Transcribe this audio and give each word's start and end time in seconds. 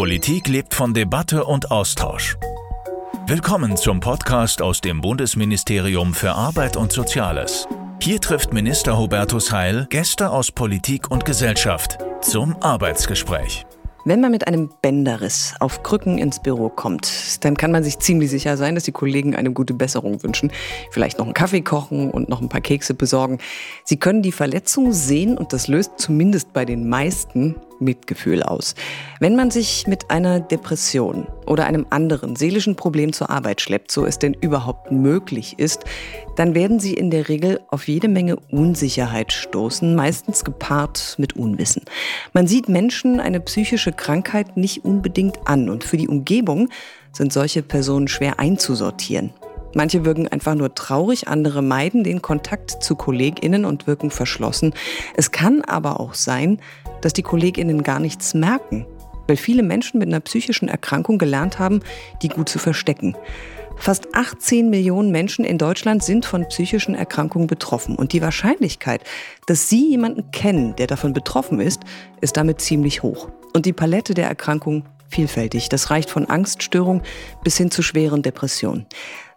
Politik 0.00 0.48
lebt 0.48 0.72
von 0.72 0.94
Debatte 0.94 1.44
und 1.44 1.70
Austausch. 1.70 2.38
Willkommen 3.26 3.76
zum 3.76 4.00
Podcast 4.00 4.62
aus 4.62 4.80
dem 4.80 5.02
Bundesministerium 5.02 6.14
für 6.14 6.32
Arbeit 6.32 6.78
und 6.78 6.90
Soziales. 6.90 7.68
Hier 8.00 8.18
trifft 8.18 8.54
Minister 8.54 8.96
Hubertus 8.96 9.52
Heil 9.52 9.86
Gäste 9.90 10.30
aus 10.30 10.52
Politik 10.52 11.10
und 11.10 11.26
Gesellschaft 11.26 11.98
zum 12.22 12.56
Arbeitsgespräch. 12.62 13.66
Wenn 14.06 14.22
man 14.22 14.30
mit 14.30 14.46
einem 14.46 14.70
Bänderriss 14.80 15.54
auf 15.60 15.82
Krücken 15.82 16.16
ins 16.16 16.40
Büro 16.40 16.70
kommt, 16.70 17.44
dann 17.44 17.58
kann 17.58 17.70
man 17.70 17.84
sich 17.84 17.98
ziemlich 17.98 18.30
sicher 18.30 18.56
sein, 18.56 18.76
dass 18.76 18.84
die 18.84 18.92
Kollegen 18.92 19.36
eine 19.36 19.52
gute 19.52 19.74
Besserung 19.74 20.22
wünschen. 20.22 20.50
Vielleicht 20.92 21.18
noch 21.18 21.26
einen 21.26 21.34
Kaffee 21.34 21.60
kochen 21.60 22.10
und 22.10 22.30
noch 22.30 22.40
ein 22.40 22.48
paar 22.48 22.62
Kekse 22.62 22.94
besorgen. 22.94 23.36
Sie 23.84 23.98
können 23.98 24.22
die 24.22 24.32
Verletzung 24.32 24.94
sehen 24.94 25.36
und 25.36 25.52
das 25.52 25.68
löst 25.68 25.98
zumindest 25.98 26.54
bei 26.54 26.64
den 26.64 26.88
meisten 26.88 27.56
Mitgefühl 27.80 28.42
aus. 28.42 28.74
Wenn 29.18 29.36
man 29.36 29.50
sich 29.50 29.86
mit 29.86 30.10
einer 30.10 30.40
Depression 30.40 31.26
oder 31.46 31.66
einem 31.66 31.86
anderen 31.90 32.36
seelischen 32.36 32.76
Problem 32.76 33.12
zur 33.12 33.30
Arbeit 33.30 33.60
schleppt, 33.60 33.90
so 33.90 34.06
es 34.06 34.18
denn 34.18 34.34
überhaupt 34.34 34.92
möglich 34.92 35.58
ist, 35.58 35.84
dann 36.36 36.54
werden 36.54 36.80
sie 36.80 36.94
in 36.94 37.10
der 37.10 37.28
Regel 37.28 37.60
auf 37.68 37.88
jede 37.88 38.08
Menge 38.08 38.36
Unsicherheit 38.50 39.32
stoßen, 39.32 39.94
meistens 39.94 40.44
gepaart 40.44 41.16
mit 41.18 41.36
Unwissen. 41.36 41.82
Man 42.32 42.46
sieht 42.46 42.68
Menschen 42.68 43.20
eine 43.20 43.40
psychische 43.40 43.92
Krankheit 43.92 44.56
nicht 44.56 44.84
unbedingt 44.84 45.38
an 45.46 45.68
und 45.68 45.84
für 45.84 45.96
die 45.96 46.08
Umgebung 46.08 46.68
sind 47.12 47.32
solche 47.32 47.62
Personen 47.62 48.08
schwer 48.08 48.38
einzusortieren. 48.38 49.32
Manche 49.74 50.04
wirken 50.04 50.26
einfach 50.26 50.54
nur 50.54 50.74
traurig, 50.74 51.28
andere 51.28 51.62
meiden 51.62 52.02
den 52.02 52.22
Kontakt 52.22 52.82
zu 52.82 52.96
Kolleginnen 52.96 53.64
und 53.64 53.86
wirken 53.86 54.10
verschlossen. 54.10 54.74
Es 55.14 55.30
kann 55.30 55.62
aber 55.62 56.00
auch 56.00 56.14
sein, 56.14 56.60
dass 57.00 57.12
die 57.12 57.22
Kolleginnen 57.22 57.82
gar 57.82 58.00
nichts 58.00 58.34
merken, 58.34 58.86
weil 59.26 59.36
viele 59.36 59.62
Menschen 59.62 59.98
mit 59.98 60.08
einer 60.08 60.20
psychischen 60.20 60.68
Erkrankung 60.68 61.18
gelernt 61.18 61.58
haben, 61.58 61.80
die 62.22 62.28
gut 62.28 62.48
zu 62.48 62.58
verstecken. 62.58 63.16
Fast 63.76 64.14
18 64.14 64.68
Millionen 64.68 65.10
Menschen 65.10 65.44
in 65.44 65.56
Deutschland 65.56 66.04
sind 66.04 66.26
von 66.26 66.46
psychischen 66.48 66.94
Erkrankungen 66.94 67.46
betroffen. 67.46 67.96
Und 67.96 68.12
die 68.12 68.20
Wahrscheinlichkeit, 68.20 69.02
dass 69.46 69.70
Sie 69.70 69.88
jemanden 69.88 70.30
kennen, 70.32 70.76
der 70.76 70.86
davon 70.86 71.14
betroffen 71.14 71.60
ist, 71.60 71.80
ist 72.20 72.36
damit 72.36 72.60
ziemlich 72.60 73.02
hoch. 73.02 73.28
Und 73.54 73.64
die 73.64 73.72
Palette 73.72 74.12
der 74.12 74.26
Erkrankung 74.28 74.84
vielfältig. 75.08 75.68
Das 75.68 75.90
reicht 75.90 76.10
von 76.10 76.26
Angststörung 76.26 77.02
bis 77.42 77.56
hin 77.56 77.70
zu 77.70 77.82
schweren 77.82 78.22
Depressionen. 78.22 78.86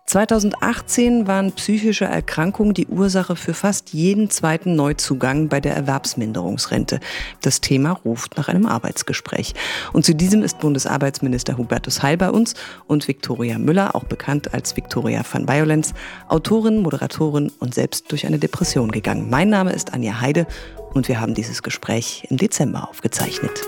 2018 0.05 1.27
waren 1.27 1.53
psychische 1.53 2.05
Erkrankungen 2.05 2.73
die 2.73 2.87
Ursache 2.87 3.35
für 3.35 3.53
fast 3.53 3.93
jeden 3.93 4.29
zweiten 4.29 4.75
Neuzugang 4.75 5.47
bei 5.47 5.61
der 5.61 5.75
Erwerbsminderungsrente. 5.75 6.99
Das 7.41 7.61
Thema 7.61 7.91
ruft 7.91 8.37
nach 8.37 8.49
einem 8.49 8.65
Arbeitsgespräch. 8.65 9.53
Und 9.93 10.05
zu 10.05 10.13
diesem 10.13 10.43
ist 10.43 10.59
Bundesarbeitsminister 10.59 11.57
Hubertus 11.57 12.03
Heil 12.03 12.17
bei 12.17 12.29
uns 12.29 12.53
und 12.85 13.07
Viktoria 13.07 13.57
Müller, 13.57 13.95
auch 13.95 14.03
bekannt 14.03 14.53
als 14.53 14.75
Viktoria 14.75 15.23
van 15.29 15.47
Violence, 15.47 15.93
Autorin, 16.27 16.81
Moderatorin 16.81 17.51
und 17.59 17.73
selbst 17.73 18.11
durch 18.11 18.27
eine 18.27 18.39
Depression 18.39 18.91
gegangen. 18.91 19.29
Mein 19.29 19.49
Name 19.49 19.71
ist 19.71 19.93
Anja 19.93 20.19
Heide 20.19 20.47
und 20.93 21.07
wir 21.07 21.21
haben 21.21 21.33
dieses 21.33 21.63
Gespräch 21.63 22.27
im 22.29 22.37
Dezember 22.37 22.89
aufgezeichnet. 22.89 23.61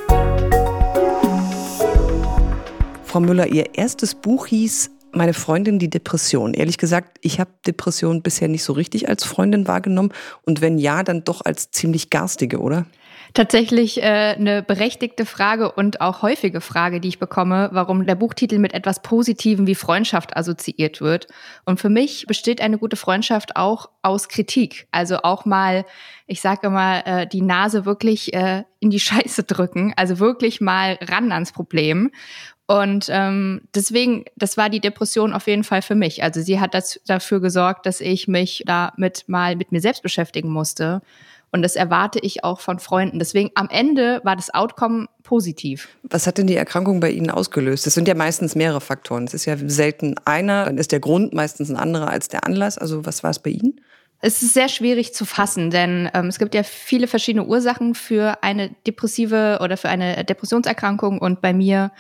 Frau 3.04 3.22
Müller, 3.22 3.48
Ihr 3.48 3.76
erstes 3.76 4.14
Buch 4.14 4.48
hieß 4.48 4.92
meine 5.16 5.34
Freundin 5.34 5.80
die 5.80 5.90
Depression. 5.90 6.54
Ehrlich 6.54 6.78
gesagt, 6.78 7.18
ich 7.22 7.40
habe 7.40 7.50
Depression 7.66 8.22
bisher 8.22 8.48
nicht 8.48 8.64
so 8.64 8.74
richtig 8.74 9.10
als 9.10 9.24
Freundin 9.24 9.68
wahrgenommen 9.68 10.12
und 10.44 10.62
wenn 10.62 10.78
ja, 10.78 11.04
dann 11.04 11.24
doch 11.24 11.42
als 11.44 11.72
ziemlich 11.72 12.10
garstige, 12.10 12.60
oder? 12.60 12.86
Tatsächlich 13.36 14.02
äh, 14.02 14.36
eine 14.40 14.64
berechtigte 14.64 15.26
Frage 15.26 15.70
und 15.70 16.00
auch 16.00 16.22
häufige 16.22 16.62
Frage, 16.62 17.02
die 17.02 17.10
ich 17.10 17.20
bekomme, 17.20 17.68
warum 17.74 18.06
der 18.06 18.16
Buchtitel 18.16 18.60
mit 18.60 18.74
etwas 18.74 19.02
Positivem 19.02 19.68
wie 19.68 19.76
Freundschaft 19.76 20.38
assoziiert 20.38 21.02
wird. 21.02 21.28
Und 21.66 21.82
für 21.82 21.90
mich 21.90 22.28
besteht 22.28 22.62
eine 22.62 22.78
gute 22.78 22.96
Freundschaft 22.96 23.58
auch 23.58 23.90
aus 24.04 24.30
Kritik. 24.30 24.88
Also 24.92 25.18
auch 25.24 25.44
mal, 25.44 25.84
ich 26.28 26.40
sage 26.40 26.70
mal, 26.70 27.04
äh, 27.06 27.28
die 27.28 27.42
Nase 27.42 27.86
wirklich 27.86 28.34
äh, 28.34 28.64
in 28.80 28.90
die 28.90 29.00
Scheiße 29.02 29.44
drücken, 29.44 29.94
also 29.98 30.20
wirklich 30.20 30.62
mal 30.62 30.98
ran 31.02 31.34
ans 31.34 31.52
Problem. 31.52 32.12
Und 32.68 33.10
ähm, 33.10 33.64
deswegen, 33.76 34.24
das 34.38 34.56
war 34.56 34.70
die 34.70 34.80
Depression 34.80 35.34
auf 35.34 35.48
jeden 35.48 35.66
Fall 35.66 35.82
für 35.82 35.96
mich. 35.96 36.24
Also 36.24 36.42
sie 36.42 36.62
hat 36.62 36.74
das, 36.74 37.02
dafür 37.06 37.42
gesorgt, 37.42 37.86
dass 37.86 38.00
ich 38.00 38.30
mich 38.30 38.64
damit 38.66 39.26
mal 39.28 39.58
mit 39.58 39.74
mir 39.74 39.82
selbst 39.82 40.04
beschäftigen 40.04 40.50
musste. 40.50 41.02
Und 41.56 41.62
das 41.62 41.78
erwarte 41.78 42.20
ich 42.20 42.44
auch 42.44 42.60
von 42.60 42.80
Freunden. 42.80 43.18
Deswegen 43.18 43.50
am 43.56 43.70
Ende 43.70 44.20
war 44.26 44.36
das 44.36 44.54
Outcome 44.54 45.08
positiv. 45.24 45.88
Was 46.04 46.28
hat 46.28 46.38
denn 46.38 46.48
die 46.48 46.56
Erkrankung 46.58 47.00
bei 47.00 47.10
Ihnen 47.10 47.30
ausgelöst? 47.30 47.88
Es 47.88 47.94
sind 47.94 48.10
ja 48.10 48.14
meistens 48.14 48.56
mehrere 48.56 48.82
Faktoren. 48.82 49.24
Es 49.24 49.34
ist 49.34 49.46
ja 49.46 49.56
selten 49.66 50.16
einer, 50.26 50.66
dann 50.66 50.78
ist 50.78 50.92
der 50.92 51.00
Grund 51.00 51.34
meistens 51.34 51.70
ein 51.70 51.78
anderer 51.78 52.10
als 52.10 52.28
der 52.28 52.46
Anlass. 52.46 52.78
Also 52.78 53.06
was 53.06 53.24
war 53.24 53.30
es 53.30 53.40
bei 53.40 53.52
Ihnen? 53.52 53.80
Es 54.22 54.42
ist 54.42 54.54
sehr 54.54 54.70
schwierig 54.70 55.14
zu 55.14 55.26
fassen, 55.26 55.70
denn 55.70 56.10
ähm, 56.14 56.28
es 56.28 56.40
gibt 56.40 56.56
ja 56.56 56.64
viele 56.64 57.08
verschiedene 57.08 57.46
Ursachen 57.46 57.96
für 57.96 58.42
eine 58.44 58.70
depressive 58.88 59.60
oder 59.62 59.78
für 59.78 59.90
eine 59.90 60.24
Depressionserkrankung. 60.24 61.20
Und 61.20 61.42
bei 61.42 61.54
mir 61.54 61.92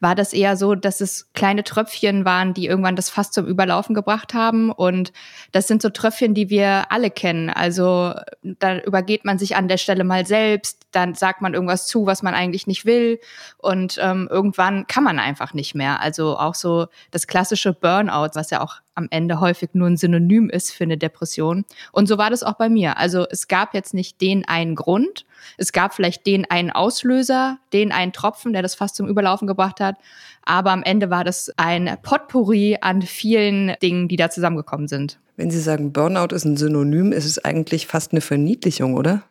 war 0.00 0.14
das 0.14 0.32
eher 0.32 0.56
so, 0.56 0.74
dass 0.74 1.00
es 1.00 1.32
kleine 1.32 1.62
Tröpfchen 1.62 2.24
waren, 2.24 2.54
die 2.54 2.66
irgendwann 2.66 2.96
das 2.96 3.08
Fass 3.08 3.30
zum 3.30 3.46
Überlaufen 3.46 3.94
gebracht 3.94 4.34
haben. 4.34 4.70
Und 4.72 5.12
das 5.52 5.68
sind 5.68 5.80
so 5.80 5.90
Tröpfchen, 5.90 6.34
die 6.34 6.50
wir 6.50 6.90
alle 6.90 7.10
kennen. 7.10 7.50
Also 7.50 8.14
da 8.42 8.78
übergeht 8.80 9.24
man 9.24 9.38
sich 9.38 9.56
an 9.56 9.68
der 9.68 9.78
Stelle 9.78 10.04
mal 10.04 10.26
selbst, 10.26 10.86
dann 10.90 11.14
sagt 11.14 11.40
man 11.40 11.54
irgendwas 11.54 11.86
zu, 11.86 12.04
was 12.04 12.22
man 12.22 12.34
eigentlich 12.34 12.66
nicht 12.66 12.84
will. 12.84 13.20
Und 13.58 13.96
ähm, 14.02 14.28
irgendwann 14.30 14.86
kann 14.86 15.04
man 15.04 15.18
einfach 15.18 15.54
nicht 15.54 15.74
mehr. 15.74 16.00
Also 16.00 16.36
auch 16.36 16.56
so 16.56 16.88
das 17.10 17.26
klassische 17.26 17.72
Burnout, 17.72 18.30
was 18.34 18.50
ja 18.50 18.60
auch 18.60 18.80
am 18.94 19.08
Ende 19.10 19.40
häufig 19.40 19.70
nur 19.72 19.88
ein 19.88 19.96
Synonym 19.96 20.50
ist 20.50 20.72
für 20.72 20.84
eine 20.84 20.98
Depression. 20.98 21.64
Und 21.92 22.06
so 22.06 22.18
war 22.18 22.30
das 22.30 22.42
auch 22.42 22.54
bei 22.54 22.68
mir. 22.68 22.98
Also 22.98 23.26
es 23.30 23.48
gab 23.48 23.74
jetzt 23.74 23.94
nicht 23.94 24.20
den 24.20 24.46
einen 24.46 24.74
Grund. 24.74 25.24
Es 25.56 25.72
gab 25.72 25.94
vielleicht 25.94 26.26
den 26.26 26.50
einen 26.50 26.70
Auslöser, 26.70 27.58
den 27.72 27.92
einen 27.92 28.12
Tropfen, 28.12 28.52
der 28.52 28.62
das 28.62 28.74
fast 28.74 28.96
zum 28.96 29.08
Überlaufen 29.08 29.46
gebracht 29.46 29.80
hat. 29.80 29.96
Aber 30.42 30.72
am 30.72 30.82
Ende 30.82 31.10
war 31.10 31.24
das 31.24 31.50
ein 31.56 31.96
Potpourri 32.02 32.78
an 32.80 33.02
vielen 33.02 33.74
Dingen, 33.82 34.08
die 34.08 34.16
da 34.16 34.30
zusammengekommen 34.30 34.88
sind. 34.88 35.18
Wenn 35.36 35.50
Sie 35.50 35.60
sagen, 35.60 35.92
Burnout 35.92 36.34
ist 36.34 36.44
ein 36.44 36.56
Synonym, 36.56 37.12
ist 37.12 37.24
es 37.24 37.42
eigentlich 37.42 37.86
fast 37.86 38.12
eine 38.12 38.20
Verniedlichung, 38.20 38.94
oder? 38.94 39.22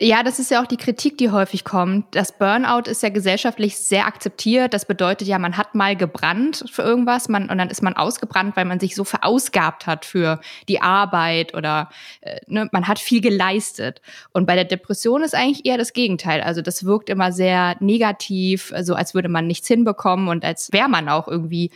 Ja, 0.00 0.22
das 0.22 0.38
ist 0.38 0.52
ja 0.52 0.62
auch 0.62 0.66
die 0.66 0.76
Kritik, 0.76 1.18
die 1.18 1.30
häufig 1.32 1.64
kommt. 1.64 2.14
Das 2.14 2.30
Burnout 2.30 2.88
ist 2.88 3.02
ja 3.02 3.08
gesellschaftlich 3.08 3.76
sehr 3.78 4.06
akzeptiert. 4.06 4.72
Das 4.72 4.84
bedeutet 4.84 5.26
ja, 5.26 5.40
man 5.40 5.56
hat 5.56 5.74
mal 5.74 5.96
gebrannt 5.96 6.64
für 6.70 6.82
irgendwas 6.82 7.28
man, 7.28 7.50
und 7.50 7.58
dann 7.58 7.68
ist 7.68 7.82
man 7.82 7.94
ausgebrannt, 7.96 8.56
weil 8.56 8.64
man 8.64 8.78
sich 8.78 8.94
so 8.94 9.02
verausgabt 9.02 9.88
hat 9.88 10.04
für 10.04 10.40
die 10.68 10.80
Arbeit 10.80 11.52
oder 11.56 11.88
äh, 12.20 12.38
ne, 12.46 12.68
man 12.70 12.86
hat 12.86 13.00
viel 13.00 13.20
geleistet. 13.20 14.00
Und 14.30 14.46
bei 14.46 14.54
der 14.54 14.66
Depression 14.66 15.24
ist 15.24 15.34
eigentlich 15.34 15.66
eher 15.66 15.78
das 15.78 15.92
Gegenteil. 15.92 16.42
Also 16.42 16.62
das 16.62 16.84
wirkt 16.84 17.10
immer 17.10 17.32
sehr 17.32 17.74
negativ, 17.80 18.72
so 18.82 18.94
als 18.94 19.14
würde 19.14 19.28
man 19.28 19.48
nichts 19.48 19.66
hinbekommen 19.66 20.28
und 20.28 20.44
als 20.44 20.72
wäre 20.72 20.88
man 20.88 21.08
auch 21.08 21.26
irgendwie 21.26 21.72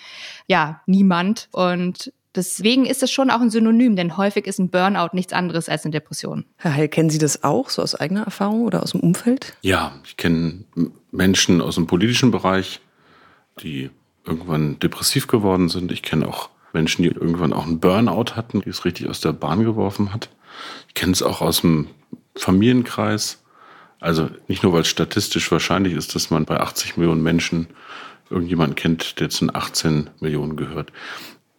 ja 0.46 0.80
niemand. 0.86 1.48
Und 1.50 2.12
Deswegen 2.34 2.86
ist 2.86 3.02
es 3.02 3.10
schon 3.10 3.30
auch 3.30 3.40
ein 3.40 3.50
Synonym, 3.50 3.94
denn 3.94 4.16
häufig 4.16 4.46
ist 4.46 4.58
ein 4.58 4.70
Burnout 4.70 5.10
nichts 5.12 5.34
anderes 5.34 5.68
als 5.68 5.84
eine 5.84 5.92
Depression. 5.92 6.46
Herr 6.56 6.74
Heil, 6.74 6.88
kennen 6.88 7.10
Sie 7.10 7.18
das 7.18 7.44
auch, 7.44 7.68
so 7.68 7.82
aus 7.82 7.94
eigener 7.94 8.22
Erfahrung 8.22 8.62
oder 8.62 8.82
aus 8.82 8.92
dem 8.92 9.00
Umfeld? 9.00 9.54
Ja, 9.60 9.92
ich 10.04 10.16
kenne 10.16 10.64
Menschen 11.10 11.60
aus 11.60 11.74
dem 11.74 11.86
politischen 11.86 12.30
Bereich, 12.30 12.80
die 13.62 13.90
irgendwann 14.24 14.78
depressiv 14.78 15.26
geworden 15.26 15.68
sind. 15.68 15.92
Ich 15.92 16.02
kenne 16.02 16.26
auch 16.26 16.48
Menschen, 16.72 17.02
die 17.02 17.10
irgendwann 17.10 17.52
auch 17.52 17.66
einen 17.66 17.80
Burnout 17.80 18.34
hatten, 18.34 18.62
die 18.62 18.70
es 18.70 18.84
richtig 18.84 19.08
aus 19.08 19.20
der 19.20 19.32
Bahn 19.32 19.64
geworfen 19.64 20.14
hat. 20.14 20.30
Ich 20.88 20.94
kenne 20.94 21.12
es 21.12 21.22
auch 21.22 21.42
aus 21.42 21.60
dem 21.60 21.88
Familienkreis. 22.36 23.42
Also 24.00 24.30
nicht 24.48 24.62
nur, 24.62 24.72
weil 24.72 24.80
es 24.80 24.88
statistisch 24.88 25.52
wahrscheinlich 25.52 25.92
ist, 25.92 26.14
dass 26.14 26.30
man 26.30 26.44
bei 26.44 26.58
80 26.58 26.96
Millionen 26.96 27.22
Menschen 27.22 27.68
irgendjemanden 28.30 28.74
kennt, 28.74 29.20
der 29.20 29.28
zu 29.28 29.44
den 29.44 29.54
18 29.54 30.10
Millionen 30.20 30.56
gehört. 30.56 30.92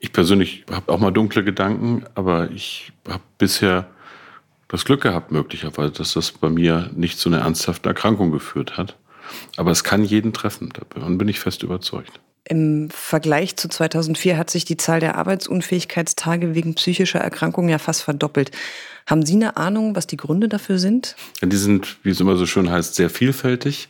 Ich 0.04 0.12
persönlich 0.12 0.66
habe 0.70 0.92
auch 0.92 1.00
mal 1.00 1.12
dunkle 1.12 1.46
Gedanken, 1.46 2.04
aber 2.14 2.52
ich 2.52 2.92
habe 3.08 3.24
bisher 3.38 3.88
das 4.68 4.84
Glück 4.84 5.02
gehabt, 5.02 5.32
möglicherweise, 5.32 5.94
dass 5.94 6.12
das 6.14 6.34
bei 6.34 6.50
mir 6.50 6.92
nicht 6.94 7.18
zu 7.18 7.30
einer 7.30 7.40
ernsthaften 7.40 7.88
Erkrankung 7.88 8.30
geführt 8.30 8.76
hat. 8.76 8.98
Aber 9.56 9.72
es 9.72 9.86
kann 9.86 10.04
jeden 10.04 10.34
treffen, 10.34 10.74
davon 10.92 11.18
bin 11.18 11.30
ich 11.30 11.40
fest 11.40 11.64
überzeugt. 11.64 12.20
Im 12.44 12.90
Vergleich 12.90 13.56
zu 13.56 13.70
2004 13.70 14.38
hat 14.38 14.50
sich 14.50 14.66
die 14.66 14.76
Zahl 14.76 15.00
der 15.00 15.16
Arbeitsunfähigkeitstage 15.16 16.54
wegen 16.54 16.76
psychischer 16.76 17.20
Erkrankungen 17.20 17.70
ja 17.70 17.78
fast 17.78 18.04
verdoppelt. 18.04 18.52
Haben 19.08 19.26
Sie 19.26 19.36
eine 19.36 19.56
Ahnung, 19.56 19.96
was 19.96 20.06
die 20.06 20.18
Gründe 20.18 20.50
dafür 20.50 20.80
sind? 20.80 21.16
Ja, 21.42 21.48
die 21.48 21.56
sind, 21.56 21.96
wie 22.04 22.10
es 22.10 22.20
immer 22.20 22.36
so 22.36 22.46
schön 22.46 22.70
heißt, 22.70 22.96
sehr 22.96 23.10
vielfältig. 23.10 23.88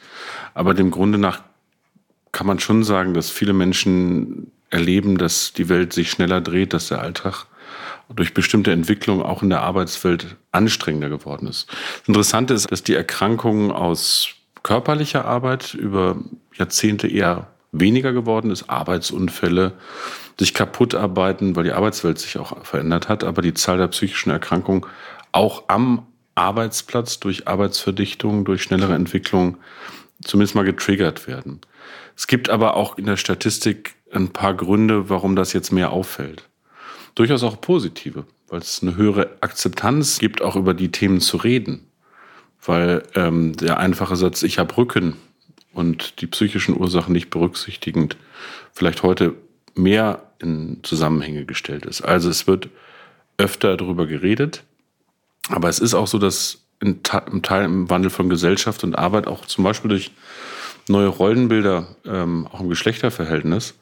Aber 0.54 0.76
dem 0.76 0.92
Grunde 0.92 1.18
nach 1.18 1.42
kann 2.32 2.46
man 2.46 2.60
schon 2.60 2.84
sagen, 2.84 3.16
dass 3.16 3.32
viele 3.32 3.54
Menschen 3.54 4.52
erleben, 4.74 5.18
dass 5.18 5.54
die 5.54 5.70
Welt 5.70 5.94
sich 5.94 6.10
schneller 6.12 6.42
dreht, 6.42 6.74
dass 6.74 6.90
der 6.90 7.02
Alltag 7.02 7.46
durch 8.14 8.34
bestimmte 8.34 8.72
Entwicklungen 8.72 9.24
auch 9.24 9.42
in 9.42 9.50
der 9.50 9.62
Arbeitswelt 9.62 10.36
anstrengender 10.52 11.10
geworden 11.10 11.48
ist. 11.48 11.68
Das 11.70 12.08
Interessante 12.08 12.54
ist, 12.54 12.72
dass 12.72 12.84
die 12.84 12.96
Erkrankungen 12.96 13.72
aus 13.72 14.30
körperlicher 14.64 15.26
Arbeit 15.26 15.74
über 15.74 16.18
Jahrzehnte 16.56 17.08
eher 17.08 17.48
weniger 17.72 18.14
geworden 18.14 18.52
ist. 18.52 18.70
Arbeitsunfälle, 18.70 19.74
sich 20.40 20.54
kaputt 20.54 20.96
arbeiten, 20.96 21.56
weil 21.56 21.64
die 21.64 21.72
Arbeitswelt 21.72 22.20
sich 22.20 22.38
auch 22.38 22.66
verändert 22.66 23.10
hat, 23.10 23.24
aber 23.24 23.42
die 23.42 23.54
Zahl 23.54 23.78
der 23.78 23.88
psychischen 23.88 24.32
Erkrankungen 24.32 24.86
auch 25.32 25.64
am 25.68 26.06
Arbeitsplatz 26.36 27.20
durch 27.20 27.48
Arbeitsverdichtung, 27.48 28.46
durch 28.46 28.64
schnellere 28.64 28.96
Entwicklung 28.96 29.58
zumindest 30.24 30.56
mal 30.56 30.64
getriggert 30.64 31.28
werden. 31.28 31.62
Es 32.16 32.28
gibt 32.28 32.50
aber 32.50 32.76
auch 32.76 32.98
in 32.98 33.06
der 33.06 33.18
Statistik 33.18 33.96
ein 34.14 34.30
paar 34.30 34.54
Gründe, 34.54 35.10
warum 35.10 35.36
das 35.36 35.54
jetzt 35.54 35.72
mehr 35.72 35.92
auffällt. 35.92 36.48
Durchaus 37.16 37.44
auch 37.44 37.60
positive, 37.62 38.26
weil 38.48 38.60
es 38.60 38.82
eine 38.82 38.96
höhere 38.96 39.38
Akzeptanz 39.42 40.20
gibt, 40.20 40.42
auch 40.42 40.56
über 40.56 40.74
die 40.74 40.92
Themen 40.92 41.22
zu 41.22 41.38
reden. 41.38 41.88
Weil 42.66 43.04
ähm, 43.16 43.56
der 43.58 43.78
einfache 43.78 44.16
Satz, 44.16 44.44
ich 44.44 44.58
habe 44.58 44.76
Rücken 44.78 45.16
und 45.74 46.22
die 46.22 46.28
psychischen 46.28 46.80
Ursachen 46.80 47.14
nicht 47.14 47.30
berücksichtigend, 47.30 48.18
vielleicht 48.72 49.04
heute 49.04 49.36
mehr 49.76 50.24
in 50.40 50.80
Zusammenhänge 50.84 51.46
gestellt 51.46 51.86
ist. 51.86 52.02
Also 52.02 52.30
es 52.30 52.48
wird 52.48 52.70
öfter 53.38 53.76
darüber 53.76 54.06
geredet, 54.06 54.64
aber 55.50 55.70
es 55.70 55.80
ist 55.80 55.94
auch 55.94 56.08
so, 56.08 56.20
dass 56.20 56.60
im 56.80 57.02
Teil 57.02 57.66
im 57.66 57.90
Wandel 57.90 58.10
von 58.10 58.30
Gesellschaft 58.30 58.84
und 58.84 58.98
Arbeit 58.98 59.28
auch 59.28 59.46
zum 59.46 59.64
Beispiel 59.64 59.90
durch 59.90 60.12
neue 60.90 61.08
Rollenbilder, 61.08 61.88
ähm, 62.06 62.48
auch 62.52 62.60
im 62.60 62.70
Geschlechterverhältnis, 62.70 63.76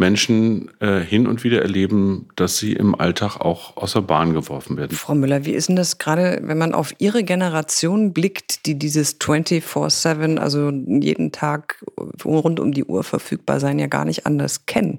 Menschen 0.00 0.70
äh, 0.80 0.98
hin 0.98 1.28
und 1.28 1.44
wieder 1.44 1.62
erleben, 1.62 2.28
dass 2.34 2.56
sie 2.56 2.72
im 2.72 2.98
Alltag 2.98 3.36
auch 3.36 3.76
aus 3.76 3.92
der 3.92 4.00
Bahn 4.00 4.32
geworfen 4.32 4.76
werden. 4.76 4.96
Frau 4.96 5.14
Müller, 5.14 5.44
wie 5.44 5.52
ist 5.52 5.68
denn 5.68 5.76
das 5.76 5.98
gerade, 5.98 6.40
wenn 6.42 6.58
man 6.58 6.74
auf 6.74 6.92
Ihre 6.98 7.22
Generation 7.22 8.12
blickt, 8.12 8.66
die 8.66 8.78
dieses 8.78 9.20
24-7, 9.20 10.38
also 10.38 10.70
jeden 10.70 11.30
Tag 11.32 11.84
rund 12.24 12.58
um 12.58 12.72
die 12.72 12.84
Uhr 12.84 13.04
verfügbar 13.04 13.60
sein, 13.60 13.78
ja 13.78 13.86
gar 13.86 14.06
nicht 14.06 14.26
anders 14.26 14.64
kennen? 14.64 14.98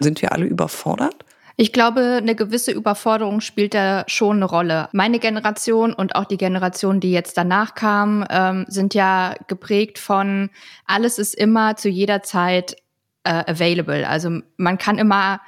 Sind 0.00 0.22
wir 0.22 0.32
alle 0.32 0.46
überfordert? 0.46 1.24
Ich 1.60 1.72
glaube, 1.72 2.18
eine 2.22 2.34
gewisse 2.34 2.70
Überforderung 2.72 3.40
spielt 3.40 3.74
da 3.74 4.04
schon 4.06 4.36
eine 4.36 4.44
Rolle. 4.46 4.88
Meine 4.92 5.18
Generation 5.18 5.92
und 5.92 6.14
auch 6.14 6.24
die 6.24 6.38
Generation, 6.38 7.00
die 7.00 7.10
jetzt 7.10 7.36
danach 7.36 7.74
kam, 7.74 8.24
ähm, 8.30 8.64
sind 8.68 8.94
ja 8.94 9.34
geprägt 9.46 9.98
von, 9.98 10.50
alles 10.86 11.18
ist 11.18 11.34
immer 11.34 11.76
zu 11.76 11.88
jeder 11.88 12.22
Zeit 12.22 12.76
äh, 13.24 13.44
available. 13.50 14.08
Also 14.08 14.40
man 14.56 14.78
kann 14.78 14.98
immer 14.98 15.40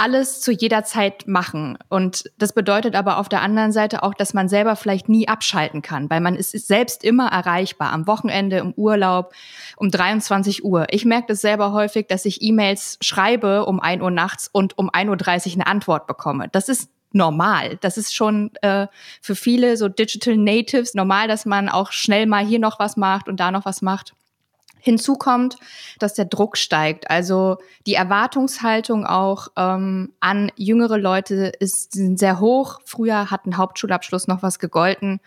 alles 0.00 0.40
zu 0.40 0.50
jeder 0.50 0.82
Zeit 0.84 1.26
machen. 1.26 1.76
Und 1.90 2.24
das 2.38 2.54
bedeutet 2.54 2.96
aber 2.96 3.18
auf 3.18 3.28
der 3.28 3.42
anderen 3.42 3.70
Seite 3.70 4.02
auch, 4.02 4.14
dass 4.14 4.32
man 4.32 4.48
selber 4.48 4.74
vielleicht 4.74 5.10
nie 5.10 5.28
abschalten 5.28 5.82
kann, 5.82 6.08
weil 6.08 6.20
man 6.20 6.36
ist 6.36 6.52
selbst 6.52 7.04
immer 7.04 7.28
erreichbar, 7.28 7.92
am 7.92 8.06
Wochenende, 8.06 8.58
im 8.58 8.72
Urlaub, 8.72 9.34
um 9.76 9.90
23 9.90 10.64
Uhr. 10.64 10.86
Ich 10.90 11.04
merke 11.04 11.26
das 11.28 11.42
selber 11.42 11.72
häufig, 11.72 12.06
dass 12.06 12.24
ich 12.24 12.40
E-Mails 12.40 12.96
schreibe 13.02 13.66
um 13.66 13.78
1 13.78 14.02
Uhr 14.02 14.10
nachts 14.10 14.48
und 14.50 14.78
um 14.78 14.88
1.30 14.88 15.48
Uhr 15.48 15.54
eine 15.54 15.66
Antwort 15.66 16.06
bekomme. 16.06 16.48
Das 16.50 16.70
ist 16.70 16.88
normal. 17.12 17.76
Das 17.82 17.98
ist 17.98 18.14
schon 18.14 18.52
äh, 18.62 18.86
für 19.20 19.34
viele 19.34 19.76
so 19.76 19.88
Digital 19.88 20.36
Natives 20.36 20.94
normal, 20.94 21.28
dass 21.28 21.44
man 21.44 21.68
auch 21.68 21.92
schnell 21.92 22.26
mal 22.26 22.44
hier 22.44 22.58
noch 22.58 22.78
was 22.78 22.96
macht 22.96 23.28
und 23.28 23.38
da 23.38 23.50
noch 23.50 23.66
was 23.66 23.82
macht. 23.82 24.14
Hinzu 24.80 25.14
kommt, 25.16 25.56
dass 25.98 26.14
der 26.14 26.24
Druck 26.24 26.56
steigt. 26.56 27.10
Also 27.10 27.58
die 27.86 27.94
Erwartungshaltung 27.94 29.06
auch 29.06 29.48
ähm, 29.56 30.12
an 30.20 30.50
jüngere 30.56 30.98
Leute 30.98 31.52
ist 31.60 31.92
sehr 31.92 32.40
hoch. 32.40 32.80
Früher 32.84 33.30
hat 33.30 33.46
ein 33.46 33.56
Hauptschulabschluss 33.56 34.26
noch 34.26 34.42
was 34.42 34.58
gegolten. 34.58 35.20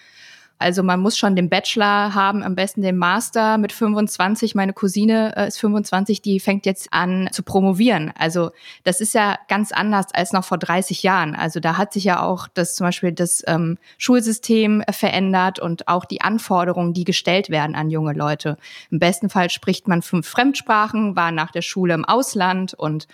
Also 0.63 0.81
man 0.81 1.01
muss 1.01 1.17
schon 1.17 1.35
den 1.35 1.49
Bachelor 1.49 2.15
haben, 2.15 2.41
am 2.41 2.55
besten 2.55 2.81
den 2.81 2.97
Master 2.97 3.57
mit 3.57 3.73
25. 3.73 4.55
Meine 4.55 4.71
Cousine 4.71 5.35
äh, 5.35 5.49
ist 5.49 5.59
25, 5.59 6.21
die 6.21 6.39
fängt 6.39 6.65
jetzt 6.65 6.87
an 6.91 7.27
zu 7.33 7.43
promovieren. 7.43 8.13
Also 8.17 8.51
das 8.85 9.01
ist 9.01 9.13
ja 9.13 9.37
ganz 9.49 9.73
anders 9.73 10.05
als 10.13 10.31
noch 10.31 10.45
vor 10.45 10.57
30 10.57 11.03
Jahren. 11.03 11.35
Also 11.35 11.59
da 11.59 11.77
hat 11.77 11.91
sich 11.91 12.05
ja 12.05 12.21
auch 12.21 12.47
das 12.47 12.75
zum 12.75 12.87
Beispiel 12.87 13.11
das 13.11 13.43
ähm, 13.45 13.77
Schulsystem 13.97 14.83
verändert 14.89 15.59
und 15.59 15.89
auch 15.89 16.05
die 16.05 16.21
Anforderungen, 16.21 16.93
die 16.93 17.03
gestellt 17.03 17.49
werden 17.49 17.75
an 17.75 17.89
junge 17.89 18.13
Leute. 18.13 18.57
Im 18.89 18.99
besten 18.99 19.29
Fall 19.29 19.49
spricht 19.49 19.89
man 19.89 20.01
fünf 20.01 20.29
Fremdsprachen, 20.29 21.17
war 21.17 21.33
nach 21.33 21.51
der 21.51 21.61
Schule 21.61 21.93
im 21.93 22.05
Ausland 22.05 22.73
und 22.73 23.07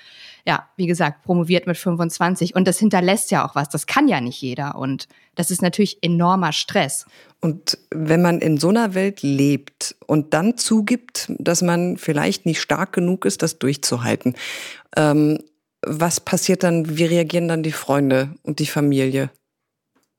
ja, 0.46 0.68
wie 0.78 0.88
gesagt, 0.88 1.24
promoviert 1.24 1.68
mit 1.68 1.78
25. 1.78 2.56
Und 2.56 2.68
das 2.68 2.80
hinterlässt 2.80 3.32
ja 3.32 3.48
auch 3.48 3.56
was. 3.56 3.70
Das 3.70 3.88
kann 3.88 4.08
ja 4.08 4.22
nicht 4.22 4.42
jeder. 4.42 4.76
Und 4.76 5.08
das 5.40 5.52
ist 5.52 5.62
natürlich 5.62 6.00
enormer 6.04 6.52
Stress. 6.52 7.06
Und 7.40 7.78
wenn 7.92 8.22
man 8.22 8.42
in 8.42 8.58
so 8.58 8.68
einer 8.68 8.94
Welt 8.94 9.22
lebt 9.22 9.96
und 10.06 10.34
dann 10.34 10.58
zugibt, 10.58 11.32
dass 11.38 11.62
man 11.62 11.96
vielleicht 11.96 12.46
nicht 12.46 12.60
stark 12.60 12.92
genug 12.92 13.24
ist, 13.24 13.42
das 13.42 13.58
durchzuhalten, 13.58 14.36
ähm, 14.98 15.40
was 15.82 16.20
passiert 16.20 16.64
dann? 16.64 16.98
Wie 16.98 17.06
reagieren 17.06 17.48
dann 17.48 17.64
die 17.64 17.72
Freunde 17.72 18.36
und 18.44 18.60
die 18.60 18.66
Familie, 18.66 19.30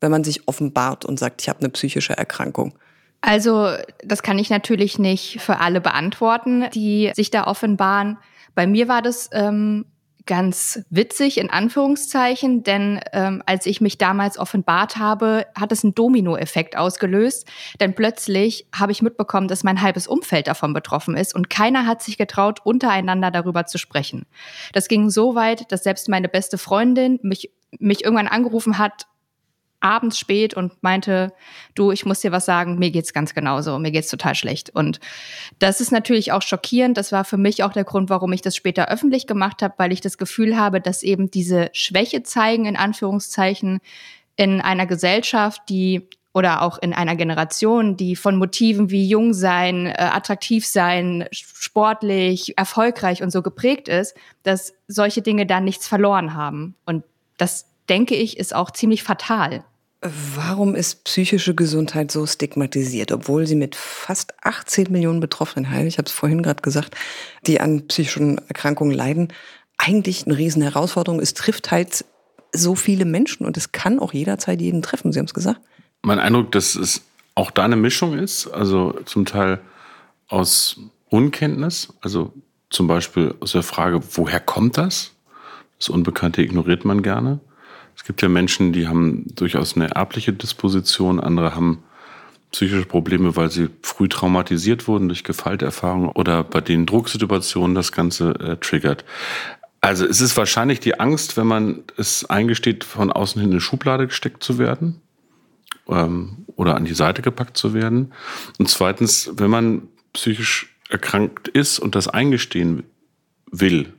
wenn 0.01 0.11
man 0.11 0.25
sich 0.25 0.49
offenbart 0.49 1.05
und 1.05 1.19
sagt, 1.19 1.43
ich 1.43 1.51
habe 1.51 1.59
eine 1.59 1.69
psychische 1.69 2.17
Erkrankung? 2.17 2.73
Also, 3.21 3.75
das 4.03 4.23
kann 4.23 4.39
ich 4.39 4.49
natürlich 4.49 4.99
nicht 4.99 5.43
für 5.43 5.59
alle 5.59 5.83
beantworten, 5.83 6.65
die 6.73 7.13
sich 7.15 7.31
da 7.31 7.47
offenbaren. 7.47 8.17
Bei 8.55 8.67
mir 8.67 8.89
war 8.89 9.03
das 9.03 9.29
ähm, 9.33 9.85
ganz 10.31 10.85
witzig 10.91 11.39
in 11.39 11.51
Anführungszeichen, 11.51 12.63
denn 12.63 13.01
ähm, 13.13 13.43
als 13.47 13.67
ich 13.67 13.81
mich 13.81 13.99
damals 13.99 14.39
offenbart 14.39 14.97
habe, 14.97 15.45
hat 15.59 15.73
es 15.73 15.83
einen 15.83 15.97
Dominoeffekt 15.97 16.77
ausgelöst, 16.77 17.49
denn 17.81 17.97
plötzlich 17.97 18.69
habe 18.73 18.93
ich 18.93 19.03
mitbekommen, 19.03 19.49
dass 19.49 19.65
mein 19.65 19.83
halbes 19.83 20.07
Umfeld 20.07 20.47
davon 20.47 20.73
betroffen 20.73 21.17
ist 21.17 21.35
und 21.35 21.51
keiner 21.51 21.85
hat 21.85 22.01
sich 22.01 22.17
getraut, 22.17 22.61
untereinander 22.63 23.33
darüber 23.33 23.67
zu 23.67 23.77
sprechen. 23.77 24.25
Das 24.73 24.87
ging 24.87 25.11
so 25.11 25.35
weit, 25.35 25.73
dass 25.73 25.83
selbst 25.83 26.09
meine 26.09 26.29
beste 26.29 26.59
Freundin 26.59 27.19
mich 27.23 27.51
mich 27.79 28.05
irgendwann 28.05 28.29
angerufen 28.29 28.79
hat 28.79 29.07
abends 29.81 30.19
spät 30.19 30.55
und 30.55 30.83
meinte, 30.83 31.33
du, 31.75 31.91
ich 31.91 32.05
muss 32.05 32.21
dir 32.21 32.33
was 32.33 32.45
sagen, 32.45 32.79
mir 32.79 32.91
geht's 32.91 33.13
ganz 33.13 33.35
genauso, 33.35 33.79
mir 33.79 33.91
geht's 33.91 34.11
total 34.11 34.35
schlecht. 34.35 34.71
Und 34.71 35.01
das 35.59 35.81
ist 35.81 35.91
natürlich 35.91 36.33
auch 36.33 36.43
schockierend. 36.43 36.97
Das 36.97 37.13
war 37.13 37.25
für 37.25 37.39
mich 37.39 37.65
auch 37.65 37.73
der 37.73 37.85
Grund, 37.85 38.11
warum 38.11 38.33
ich 38.33 38.43
das 38.43 38.57
später 38.57 38.89
öffentlich 38.89 39.27
gemacht 39.27 39.63
habe, 39.63 39.75
weil 39.79 39.93
ich 39.93 40.01
das 40.01 40.19
Gefühl 40.19 40.57
habe, 40.57 40.81
dass 40.81 41.03
eben 41.03 41.31
diese 41.31 41.71
Schwäche 41.73 42.23
zeigen, 42.23 42.67
in 42.67 42.77
Anführungszeichen, 42.77 43.81
in 44.37 44.61
einer 44.61 44.87
Gesellschaft, 44.87 45.63
die 45.69 46.09
oder 46.33 46.63
auch 46.63 46.79
in 46.79 46.93
einer 46.93 47.17
Generation, 47.17 47.97
die 47.97 48.15
von 48.15 48.37
Motiven 48.37 48.91
wie 48.91 49.07
jung 49.09 49.35
sein, 49.35 49.87
äh, 49.87 49.95
attraktiv 49.99 50.65
sein, 50.65 51.27
sportlich, 51.33 52.57
erfolgreich 52.57 53.23
und 53.23 53.31
so 53.31 53.43
geprägt 53.43 53.89
ist, 53.89 54.15
dass 54.45 54.75
solche 54.87 55.23
Dinge 55.23 55.45
da 55.47 55.61
nichts 55.61 55.89
verloren 55.89 56.35
haben. 56.35 56.77
Und 56.87 57.03
das 57.37 57.67
denke 57.89 58.15
ich, 58.15 58.39
ist 58.39 58.55
auch 58.55 58.71
ziemlich 58.71 59.03
fatal. 59.03 59.65
Warum 60.03 60.75
ist 60.75 61.05
psychische 61.05 61.55
Gesundheit 61.55 62.11
so 62.11 62.27
stigmatisiert, 62.27 63.13
obwohl 63.13 63.47
sie 63.47 63.55
mit 63.55 63.77
fast 63.77 64.33
18 64.43 64.91
Millionen 64.91 65.21
Betroffenen 65.21 65.71
heilt, 65.71 65.89
ich 65.89 65.99
habe 65.99 66.07
es 66.07 66.13
vorhin 66.13 66.43
gerade 66.43 66.63
gesagt, 66.63 66.97
die 67.47 67.61
an 67.61 67.87
psychischen 67.87 68.39
Erkrankungen 68.49 68.95
leiden, 68.95 69.29
eigentlich 69.77 70.25
eine 70.25 70.39
riesen 70.39 70.63
Herausforderung. 70.63 71.21
Es 71.21 71.35
trifft 71.35 71.71
halt 71.71 72.07
so 72.53 72.75
viele 72.75 73.05
Menschen 73.05 73.45
und 73.45 73.59
es 73.59 73.73
kann 73.73 73.99
auch 73.99 74.15
jederzeit 74.15 74.61
jeden 74.61 74.81
treffen, 74.81 75.13
Sie 75.13 75.19
haben 75.19 75.27
es 75.27 75.35
gesagt. 75.35 75.61
Mein 76.03 76.19
Eindruck, 76.19 76.51
dass 76.53 76.77
es 76.77 77.03
auch 77.35 77.51
da 77.51 77.65
eine 77.65 77.77
Mischung 77.77 78.19
ist, 78.19 78.47
also 78.49 78.99
zum 79.05 79.27
Teil 79.27 79.61
aus 80.29 80.81
Unkenntnis, 81.11 81.93
also 82.01 82.33
zum 82.71 82.87
Beispiel 82.87 83.35
aus 83.41 83.53
der 83.53 83.63
Frage, 83.63 84.01
woher 84.13 84.41
kommt 84.41 84.79
das? 84.79 85.13
Das 85.79 85.91
Unbekannte 85.91 86.41
ignoriert 86.41 86.87
man 86.87 87.03
gerne. 87.03 87.41
Es 88.01 88.07
gibt 88.07 88.23
ja 88.23 88.31
Menschen, 88.31 88.73
die 88.73 88.89
haben 88.89 89.27
durchaus 89.35 89.77
eine 89.77 89.91
erbliche 89.91 90.33
Disposition, 90.33 91.21
andere 91.21 91.55
haben 91.55 91.83
psychische 92.51 92.87
Probleme, 92.87 93.37
weil 93.37 93.51
sie 93.51 93.69
früh 93.83 94.09
traumatisiert 94.09 94.89
wurden 94.89 95.09
durch 95.09 95.23
Gewalterfahrungen 95.23 96.09
oder 96.09 96.43
bei 96.43 96.63
den 96.63 96.87
Drucksituationen 96.87 97.75
das 97.75 97.93
Ganze 97.93 98.31
äh, 98.41 98.57
triggert. 98.57 99.05
Also 99.83 100.07
es 100.07 100.23
ist 100.23 100.35
wahrscheinlich 100.39 100.81
die 100.81 100.99
Angst, 100.99 101.37
wenn 101.37 101.47
man 101.47 101.85
es 101.99 102.25
eingesteht, 102.25 102.85
von 102.85 103.13
außen 103.13 103.39
hin 103.39 103.51
in 103.51 103.57
eine 103.57 103.61
Schublade 103.61 104.07
gesteckt 104.07 104.43
zu 104.43 104.57
werden 104.57 105.03
ähm, 105.87 106.47
oder 106.57 106.77
an 106.77 106.87
die 106.87 106.95
Seite 106.95 107.21
gepackt 107.21 107.59
zu 107.59 107.75
werden. 107.75 108.15
Und 108.59 108.71
zweitens, 108.71 109.31
wenn 109.35 109.51
man 109.51 109.83
psychisch 110.15 110.75
erkrankt 110.89 111.49
ist 111.49 111.79
und 111.79 111.95
das 111.95 112.09
eingestehen 112.09 112.85
will, 113.51 113.93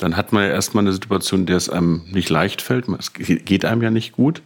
dann 0.00 0.16
hat 0.16 0.32
man 0.32 0.44
ja 0.44 0.48
erstmal 0.48 0.82
eine 0.82 0.94
Situation, 0.94 1.40
in 1.40 1.46
der 1.46 1.58
es 1.58 1.68
einem 1.68 2.06
nicht 2.10 2.30
leicht 2.30 2.62
fällt. 2.62 2.88
Es 2.88 3.12
geht 3.12 3.66
einem 3.66 3.82
ja 3.82 3.90
nicht 3.90 4.12
gut. 4.12 4.40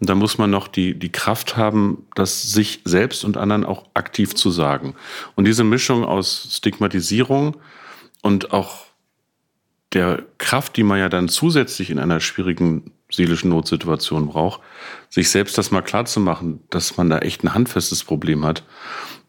Und 0.00 0.10
dann 0.10 0.18
muss 0.18 0.36
man 0.36 0.50
noch 0.50 0.66
die, 0.66 0.98
die 0.98 1.12
Kraft 1.12 1.56
haben, 1.56 2.08
das 2.16 2.42
sich 2.42 2.80
selbst 2.84 3.24
und 3.24 3.36
anderen 3.36 3.64
auch 3.64 3.84
aktiv 3.94 4.34
zu 4.34 4.50
sagen. 4.50 4.96
Und 5.36 5.44
diese 5.44 5.62
Mischung 5.62 6.04
aus 6.04 6.48
Stigmatisierung 6.50 7.56
und 8.20 8.52
auch 8.52 8.86
der 9.92 10.24
Kraft, 10.38 10.76
die 10.76 10.82
man 10.82 10.98
ja 10.98 11.08
dann 11.08 11.28
zusätzlich 11.28 11.90
in 11.90 12.00
einer 12.00 12.18
schwierigen 12.18 12.90
seelischen 13.08 13.50
Notsituation 13.50 14.26
braucht, 14.26 14.60
sich 15.08 15.30
selbst 15.30 15.56
das 15.56 15.70
mal 15.70 15.82
klar 15.82 16.06
zu 16.06 16.18
machen, 16.18 16.64
dass 16.70 16.96
man 16.96 17.08
da 17.08 17.20
echt 17.20 17.44
ein 17.44 17.54
handfestes 17.54 18.02
Problem 18.02 18.44
hat 18.44 18.64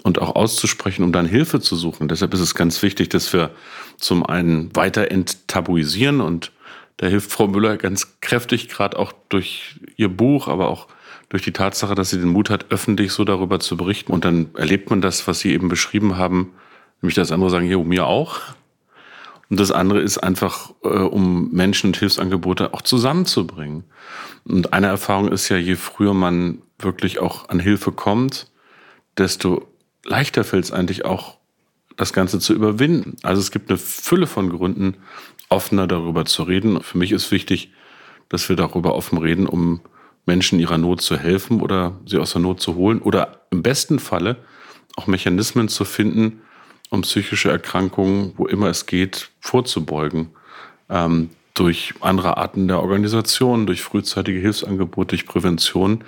und 0.07 0.21
auch 0.21 0.35
auszusprechen, 0.35 1.03
um 1.03 1.11
dann 1.11 1.25
Hilfe 1.25 1.59
zu 1.59 1.75
suchen. 1.75 2.07
Deshalb 2.07 2.33
ist 2.33 2.39
es 2.39 2.55
ganz 2.55 2.81
wichtig, 2.81 3.09
dass 3.09 3.33
wir 3.33 3.51
zum 3.97 4.25
einen 4.25 4.75
weiter 4.75 5.11
enttabuisieren 5.11 6.21
und 6.21 6.51
da 6.95 7.07
hilft 7.07 7.31
Frau 7.31 7.47
Müller 7.47 7.77
ganz 7.77 8.19
kräftig, 8.21 8.69
gerade 8.69 8.97
auch 8.97 9.11
durch 9.29 9.75
ihr 9.97 10.09
Buch, 10.09 10.47
aber 10.47 10.69
auch 10.69 10.87
durch 11.29 11.43
die 11.43 11.51
Tatsache, 11.51 11.93
dass 11.93 12.09
sie 12.09 12.19
den 12.19 12.29
Mut 12.29 12.49
hat, 12.49 12.67
öffentlich 12.71 13.11
so 13.11 13.25
darüber 13.25 13.59
zu 13.59 13.75
berichten. 13.75 14.13
Und 14.13 14.25
dann 14.25 14.49
erlebt 14.55 14.89
man 14.89 15.01
das, 15.01 15.27
was 15.27 15.39
Sie 15.39 15.51
eben 15.51 15.67
beschrieben 15.67 16.17
haben, 16.17 16.53
nämlich 17.01 17.15
dass 17.15 17.31
andere 17.31 17.49
sagen, 17.49 17.69
ja, 17.69 17.77
mir 17.77 18.07
auch. 18.07 18.39
Und 19.49 19.59
das 19.59 19.71
andere 19.71 20.01
ist 20.01 20.17
einfach, 20.17 20.71
äh, 20.83 20.87
um 20.87 21.51
Menschen 21.51 21.87
und 21.87 21.97
Hilfsangebote 21.97 22.73
auch 22.73 22.81
zusammenzubringen. 22.81 23.83
Und 24.45 24.73
eine 24.73 24.87
Erfahrung 24.87 25.27
ist 25.27 25.49
ja, 25.49 25.57
je 25.57 25.75
früher 25.75 26.13
man 26.13 26.61
wirklich 26.79 27.19
auch 27.19 27.49
an 27.49 27.59
Hilfe 27.59 27.91
kommt, 27.91 28.47
desto 29.17 29.66
leichter 30.07 30.43
fällt 30.43 30.65
es 30.65 30.71
eigentlich 30.71 31.05
auch, 31.05 31.37
das 31.95 32.13
Ganze 32.13 32.39
zu 32.39 32.53
überwinden. 32.53 33.17
Also 33.23 33.41
es 33.41 33.51
gibt 33.51 33.69
eine 33.69 33.77
Fülle 33.77 34.27
von 34.27 34.49
Gründen, 34.49 34.97
offener 35.49 35.87
darüber 35.87 36.25
zu 36.25 36.43
reden. 36.43 36.81
Für 36.81 36.97
mich 36.97 37.11
ist 37.11 37.31
wichtig, 37.31 37.71
dass 38.29 38.49
wir 38.49 38.55
darüber 38.55 38.95
offen 38.95 39.17
reden, 39.17 39.47
um 39.47 39.81
Menschen 40.25 40.59
ihrer 40.59 40.77
Not 40.77 41.01
zu 41.01 41.17
helfen 41.17 41.61
oder 41.61 41.99
sie 42.05 42.17
aus 42.17 42.33
der 42.33 42.41
Not 42.41 42.61
zu 42.61 42.75
holen 42.75 43.01
oder 43.01 43.41
im 43.49 43.63
besten 43.63 43.99
Falle 43.99 44.37
auch 44.95 45.07
Mechanismen 45.07 45.69
zu 45.69 45.85
finden, 45.85 46.41
um 46.89 47.01
psychische 47.01 47.49
Erkrankungen, 47.49 48.33
wo 48.35 48.45
immer 48.45 48.67
es 48.67 48.85
geht, 48.85 49.29
vorzubeugen. 49.39 50.29
Ähm, 50.89 51.29
durch 51.53 51.95
andere 52.01 52.37
Arten 52.37 52.67
der 52.67 52.81
Organisation, 52.81 53.65
durch 53.65 53.81
frühzeitige 53.81 54.39
Hilfsangebote, 54.39 55.15
durch 55.15 55.25
Prävention. 55.25 56.03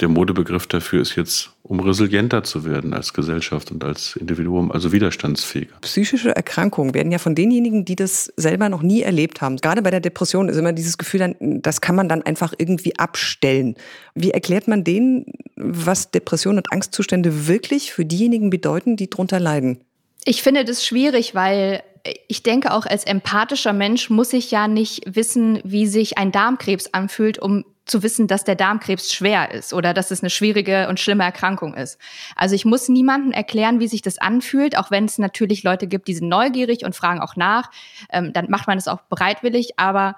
Der 0.00 0.08
Modebegriff 0.08 0.66
dafür 0.66 1.00
ist 1.00 1.16
jetzt, 1.16 1.52
um 1.72 1.80
resilienter 1.80 2.44
zu 2.44 2.66
werden 2.66 2.92
als 2.92 3.14
Gesellschaft 3.14 3.70
und 3.70 3.82
als 3.82 4.14
Individuum, 4.16 4.70
also 4.70 4.92
widerstandsfähiger. 4.92 5.72
Psychische 5.80 6.36
Erkrankungen 6.36 6.92
werden 6.92 7.10
ja 7.10 7.16
von 7.16 7.34
denjenigen, 7.34 7.86
die 7.86 7.96
das 7.96 8.30
selber 8.36 8.68
noch 8.68 8.82
nie 8.82 9.00
erlebt 9.00 9.40
haben. 9.40 9.56
Gerade 9.56 9.80
bei 9.80 9.90
der 9.90 10.00
Depression 10.00 10.50
ist 10.50 10.58
immer 10.58 10.74
dieses 10.74 10.98
Gefühl, 10.98 11.34
das 11.40 11.80
kann 11.80 11.96
man 11.96 12.10
dann 12.10 12.20
einfach 12.20 12.52
irgendwie 12.58 12.98
abstellen. 12.98 13.76
Wie 14.14 14.32
erklärt 14.32 14.68
man 14.68 14.84
denen, 14.84 15.24
was 15.56 16.10
Depression 16.10 16.58
und 16.58 16.70
Angstzustände 16.70 17.48
wirklich 17.48 17.94
für 17.94 18.04
diejenigen 18.04 18.50
bedeuten, 18.50 18.96
die 18.96 19.08
darunter 19.08 19.40
leiden? 19.40 19.80
Ich 20.26 20.42
finde 20.42 20.66
das 20.66 20.84
schwierig, 20.84 21.34
weil 21.34 21.82
ich 22.28 22.42
denke 22.42 22.74
auch 22.74 22.84
als 22.84 23.04
empathischer 23.04 23.72
Mensch 23.72 24.10
muss 24.10 24.34
ich 24.34 24.50
ja 24.50 24.68
nicht 24.68 25.04
wissen, 25.06 25.58
wie 25.64 25.86
sich 25.86 26.18
ein 26.18 26.32
Darmkrebs 26.32 26.90
anfühlt, 26.92 27.38
um 27.38 27.64
zu 27.84 28.02
wissen, 28.02 28.26
dass 28.26 28.44
der 28.44 28.54
Darmkrebs 28.54 29.12
schwer 29.12 29.50
ist 29.50 29.72
oder 29.72 29.92
dass 29.92 30.10
es 30.10 30.22
eine 30.22 30.30
schwierige 30.30 30.88
und 30.88 31.00
schlimme 31.00 31.24
Erkrankung 31.24 31.74
ist. 31.74 31.98
Also 32.36 32.54
ich 32.54 32.64
muss 32.64 32.88
niemandem 32.88 33.32
erklären, 33.32 33.80
wie 33.80 33.88
sich 33.88 34.02
das 34.02 34.18
anfühlt, 34.18 34.78
auch 34.78 34.90
wenn 34.90 35.04
es 35.06 35.18
natürlich 35.18 35.62
Leute 35.62 35.86
gibt, 35.86 36.08
die 36.08 36.14
sind 36.14 36.28
neugierig 36.28 36.84
und 36.84 36.94
fragen 36.94 37.20
auch 37.20 37.36
nach. 37.36 37.70
Ähm, 38.10 38.32
dann 38.32 38.50
macht 38.50 38.68
man 38.68 38.78
es 38.78 38.88
auch 38.88 39.02
bereitwillig. 39.02 39.78
Aber 39.78 40.16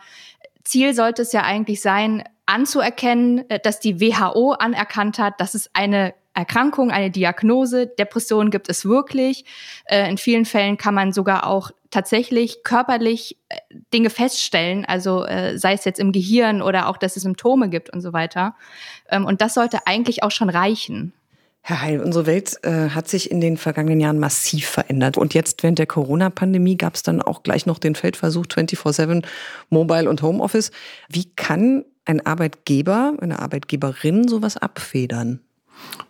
Ziel 0.63 0.95
sollte 0.95 1.23
es 1.23 1.33
ja 1.33 1.43
eigentlich 1.43 1.81
sein, 1.81 2.25
anzuerkennen, 2.47 3.49
äh, 3.49 3.59
dass 3.61 3.81
die 3.81 4.01
WHO 4.01 4.53
anerkannt 4.53 5.19
hat, 5.19 5.41
dass 5.41 5.55
es 5.55 5.71
eine 5.73 6.15
Erkrankung, 6.35 6.91
eine 6.91 7.11
Diagnose. 7.11 7.87
Depression 7.87 8.51
gibt 8.51 8.69
es 8.69 8.85
wirklich. 8.85 9.45
Äh, 9.87 10.11
in 10.11 10.19
vielen 10.19 10.45
Fällen 10.45 10.77
kann 10.77 10.95
man 10.95 11.13
sogar 11.13 11.47
auch 11.47 11.71
tatsächlich 11.91 12.65
körperlich 12.65 13.39
äh, 13.49 13.57
Dinge 13.93 14.11
feststellen, 14.11 14.85
also 14.85 15.25
äh, 15.25 15.57
sei 15.59 15.75
es 15.75 15.85
jetzt 15.85 16.01
im 16.01 16.11
Gehirn 16.11 16.61
oder 16.61 16.89
auch, 16.89 16.97
dass 16.97 17.17
es 17.17 17.23
Symptome 17.23 17.71
gibt 17.71 17.91
und 17.91 18.01
so 18.01 18.13
weiter. 18.13 18.57
Ähm, 19.09 19.25
und 19.25 19.41
das 19.41 19.55
sollte 19.55 19.87
eigentlich 19.87 20.23
auch 20.25 20.33
schon 20.33 20.51
reichen. 20.51 21.13
Herr 21.67 21.81
Heil, 21.81 22.01
unsere 22.01 22.27
Welt 22.27 22.59
äh, 22.63 22.91
hat 22.91 23.09
sich 23.09 23.31
in 23.31 23.41
den 23.41 23.57
vergangenen 23.57 23.99
Jahren 23.99 24.19
massiv 24.19 24.69
verändert. 24.69 25.17
Und 25.17 25.33
jetzt 25.33 25.63
während 25.63 25.79
der 25.79 25.87
Corona-Pandemie 25.87 26.77
gab 26.77 26.95
es 26.95 27.03
dann 27.03 27.23
auch 27.23 27.43
gleich 27.43 27.65
noch 27.65 27.79
den 27.79 27.95
Feldversuch 27.95 28.45
24-7 28.47 29.25
Mobile 29.71 30.11
und 30.11 30.21
Homeoffice. 30.21 30.73
Wie 31.09 31.25
kann 31.37 31.87
ein 32.05 32.27
Arbeitgeber, 32.27 33.15
eine 33.19 33.39
Arbeitgeberin 33.39 34.29
sowas 34.29 34.59
abfedern? 34.59 35.41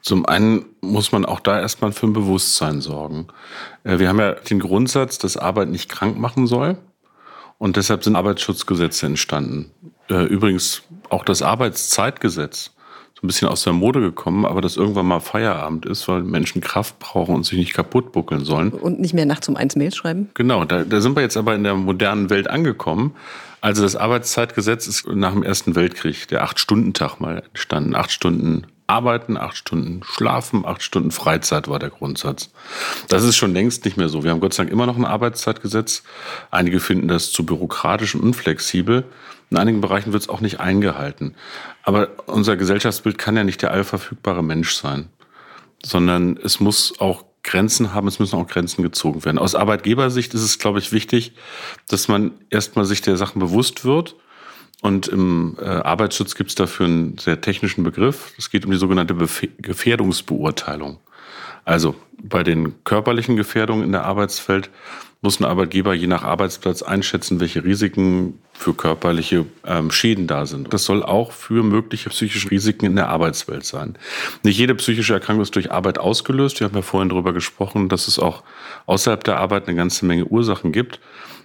Zum 0.02 0.26
einen 0.26 0.66
muss 0.83 1.12
man 1.12 1.25
auch 1.25 1.40
da 1.40 1.59
erstmal 1.61 1.92
für 1.92 2.06
ein 2.06 2.12
Bewusstsein 2.12 2.80
sorgen. 2.80 3.28
Äh, 3.85 3.99
wir 3.99 4.09
haben 4.09 4.18
ja 4.18 4.33
den 4.33 4.61
Grundsatz, 4.61 5.18
dass 5.18 5.37
Arbeit 5.37 5.68
nicht 5.68 5.88
krank 5.88 6.18
machen 6.18 6.47
soll. 6.47 6.76
Und 7.59 7.76
deshalb 7.76 8.04
sind 8.04 8.16
Arbeitsschutzgesetze 8.16 9.06
entstanden. 9.06 9.71
Äh, 10.11 10.25
übrigens 10.25 10.83
auch 11.09 11.25
das 11.25 11.40
Arbeitszeitgesetz. 11.40 12.73
So 13.14 13.25
ein 13.25 13.28
bisschen 13.28 13.49
aus 13.49 13.62
der 13.62 13.73
Mode 13.73 14.00
gekommen, 14.00 14.44
aber 14.44 14.61
dass 14.61 14.76
irgendwann 14.76 15.06
mal 15.06 15.21
Feierabend 15.21 15.87
ist, 15.87 16.06
weil 16.09 16.23
Menschen 16.23 16.61
Kraft 16.61 16.99
brauchen 16.99 17.35
und 17.35 17.47
sich 17.47 17.56
nicht 17.56 17.73
kaputt 17.73 18.12
buckeln 18.12 18.44
sollen. 18.44 18.71
Und 18.73 19.00
nicht 19.00 19.14
mehr 19.14 19.25
nachts 19.25 19.49
um 19.49 19.56
eins 19.56 19.76
Mails 19.76 19.97
schreiben? 19.97 20.30
Genau, 20.35 20.64
da, 20.64 20.85
da 20.85 21.00
sind 21.00 21.16
wir 21.16 21.23
jetzt 21.23 21.37
aber 21.37 21.54
in 21.54 21.64
der 21.64 21.75
modernen 21.75 22.28
Welt 22.28 22.50
angekommen. 22.50 23.14
Also 23.61 23.83
das 23.83 23.97
Arbeitszeitgesetz 23.97 24.87
ist 24.87 25.06
nach 25.09 25.33
dem 25.33 25.42
Ersten 25.42 25.75
Weltkrieg, 25.75 26.28
der 26.28 26.42
Acht-Stunden-Tag 26.42 27.21
mal 27.21 27.44
entstanden. 27.49 27.94
Acht 27.94 28.12
Stunden 28.12 28.66
Arbeiten, 28.86 29.36
acht 29.36 29.56
Stunden 29.56 30.02
schlafen, 30.04 30.66
acht 30.66 30.82
Stunden 30.82 31.10
Freizeit 31.10 31.68
war 31.68 31.78
der 31.78 31.90
Grundsatz. 31.90 32.50
Das 33.08 33.24
ist 33.24 33.36
schon 33.36 33.54
längst 33.54 33.84
nicht 33.84 33.96
mehr 33.96 34.08
so. 34.08 34.24
Wir 34.24 34.30
haben 34.30 34.40
Gott 34.40 34.52
sei 34.52 34.64
Dank 34.64 34.72
immer 34.72 34.86
noch 34.86 34.96
ein 34.96 35.06
Arbeitszeitgesetz. 35.06 36.02
Einige 36.50 36.80
finden 36.80 37.08
das 37.08 37.32
zu 37.32 37.46
bürokratisch 37.46 38.14
und 38.14 38.20
unflexibel. 38.20 39.04
In 39.50 39.56
einigen 39.56 39.80
Bereichen 39.80 40.12
wird 40.12 40.22
es 40.22 40.28
auch 40.28 40.40
nicht 40.40 40.60
eingehalten. 40.60 41.34
Aber 41.82 42.08
unser 42.26 42.56
Gesellschaftsbild 42.56 43.16
kann 43.16 43.36
ja 43.36 43.44
nicht 43.44 43.62
der 43.62 43.70
allverfügbare 43.70 44.44
Mensch 44.44 44.74
sein, 44.74 45.08
sondern 45.82 46.36
es 46.36 46.60
muss 46.60 47.00
auch 47.00 47.24
Grenzen 47.42 47.94
haben, 47.94 48.08
es 48.08 48.18
müssen 48.18 48.36
auch 48.36 48.48
Grenzen 48.48 48.82
gezogen 48.82 49.24
werden. 49.24 49.38
Aus 49.38 49.54
Arbeitgebersicht 49.54 50.34
ist 50.34 50.42
es, 50.42 50.58
glaube 50.58 50.78
ich, 50.78 50.92
wichtig, 50.92 51.32
dass 51.88 52.08
man 52.08 52.32
erstmal 52.50 52.84
sich 52.84 53.02
der 53.02 53.16
Sachen 53.16 53.38
bewusst 53.38 53.84
wird 53.84 54.16
und 54.84 55.08
im 55.08 55.56
äh, 55.62 55.64
Arbeitsschutz 55.64 56.34
gibt 56.34 56.50
es 56.50 56.56
dafür 56.56 56.84
einen 56.84 57.16
sehr 57.16 57.40
technischen 57.40 57.84
Begriff. 57.84 58.34
Es 58.36 58.50
geht 58.50 58.66
um 58.66 58.70
die 58.70 58.76
sogenannte 58.76 59.14
Bef 59.14 59.48
Gefährdungsbeurteilung. 59.56 60.98
Also 61.64 61.94
bei 62.22 62.42
den 62.42 62.84
körperlichen 62.84 63.36
Gefährdungen 63.36 63.82
in 63.82 63.92
der 63.92 64.04
Arbeitswelt 64.04 64.68
muss 65.22 65.40
ein 65.40 65.46
Arbeitgeber 65.46 65.94
je 65.94 66.06
nach 66.06 66.22
Arbeitsplatz 66.22 66.82
einschätzen, 66.82 67.40
welche 67.40 67.64
Risiken 67.64 68.38
für 68.52 68.74
körperliche 68.74 69.46
ähm, 69.66 69.90
Schäden 69.90 70.26
da 70.26 70.44
sind. 70.44 70.74
Das 70.74 70.84
soll 70.84 71.02
auch 71.02 71.32
für 71.32 71.62
mögliche 71.62 72.10
psychische 72.10 72.50
Risiken 72.50 72.84
in 72.84 72.96
der 72.96 73.08
Arbeitswelt 73.08 73.64
sein. 73.64 73.96
Nicht 74.42 74.58
jede 74.58 74.74
psychische 74.74 75.14
Erkrankung 75.14 75.44
ist 75.44 75.54
durch 75.54 75.72
Arbeit 75.72 75.98
ausgelöst. 75.98 76.60
Wir 76.60 76.66
haben 76.66 76.76
ja 76.76 76.82
vorhin 76.82 77.08
darüber 77.08 77.32
gesprochen, 77.32 77.88
dass 77.88 78.06
es 78.06 78.18
auch 78.18 78.42
außerhalb 78.84 79.24
der 79.24 79.38
Arbeit 79.38 79.66
eine 79.66 79.78
ganze 79.78 80.04
Menge 80.04 80.26
Ursachen 80.26 80.72
gibt. 80.72 81.00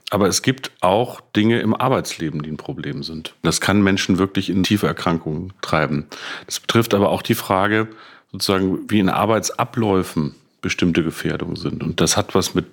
Aber 0.09 0.27
es 0.27 0.41
gibt 0.41 0.71
auch 0.81 1.21
Dinge 1.35 1.59
im 1.59 1.75
Arbeitsleben, 1.75 2.41
die 2.41 2.49
ein 2.49 2.57
Problem 2.57 3.03
sind. 3.03 3.35
Das 3.43 3.61
kann 3.61 3.81
Menschen 3.81 4.17
wirklich 4.17 4.49
in 4.49 4.63
tiefe 4.63 4.87
Erkrankungen 4.87 5.53
treiben. 5.61 6.07
Das 6.47 6.59
betrifft 6.59 6.93
aber 6.93 7.09
auch 7.09 7.21
die 7.21 7.35
Frage, 7.35 7.87
sozusagen, 8.31 8.89
wie 8.89 8.99
in 8.99 9.09
Arbeitsabläufen 9.09 10.35
bestimmte 10.61 11.03
Gefährdungen 11.03 11.55
sind. 11.55 11.83
Und 11.83 12.01
das 12.01 12.17
hat 12.17 12.35
was 12.35 12.55
mit 12.55 12.65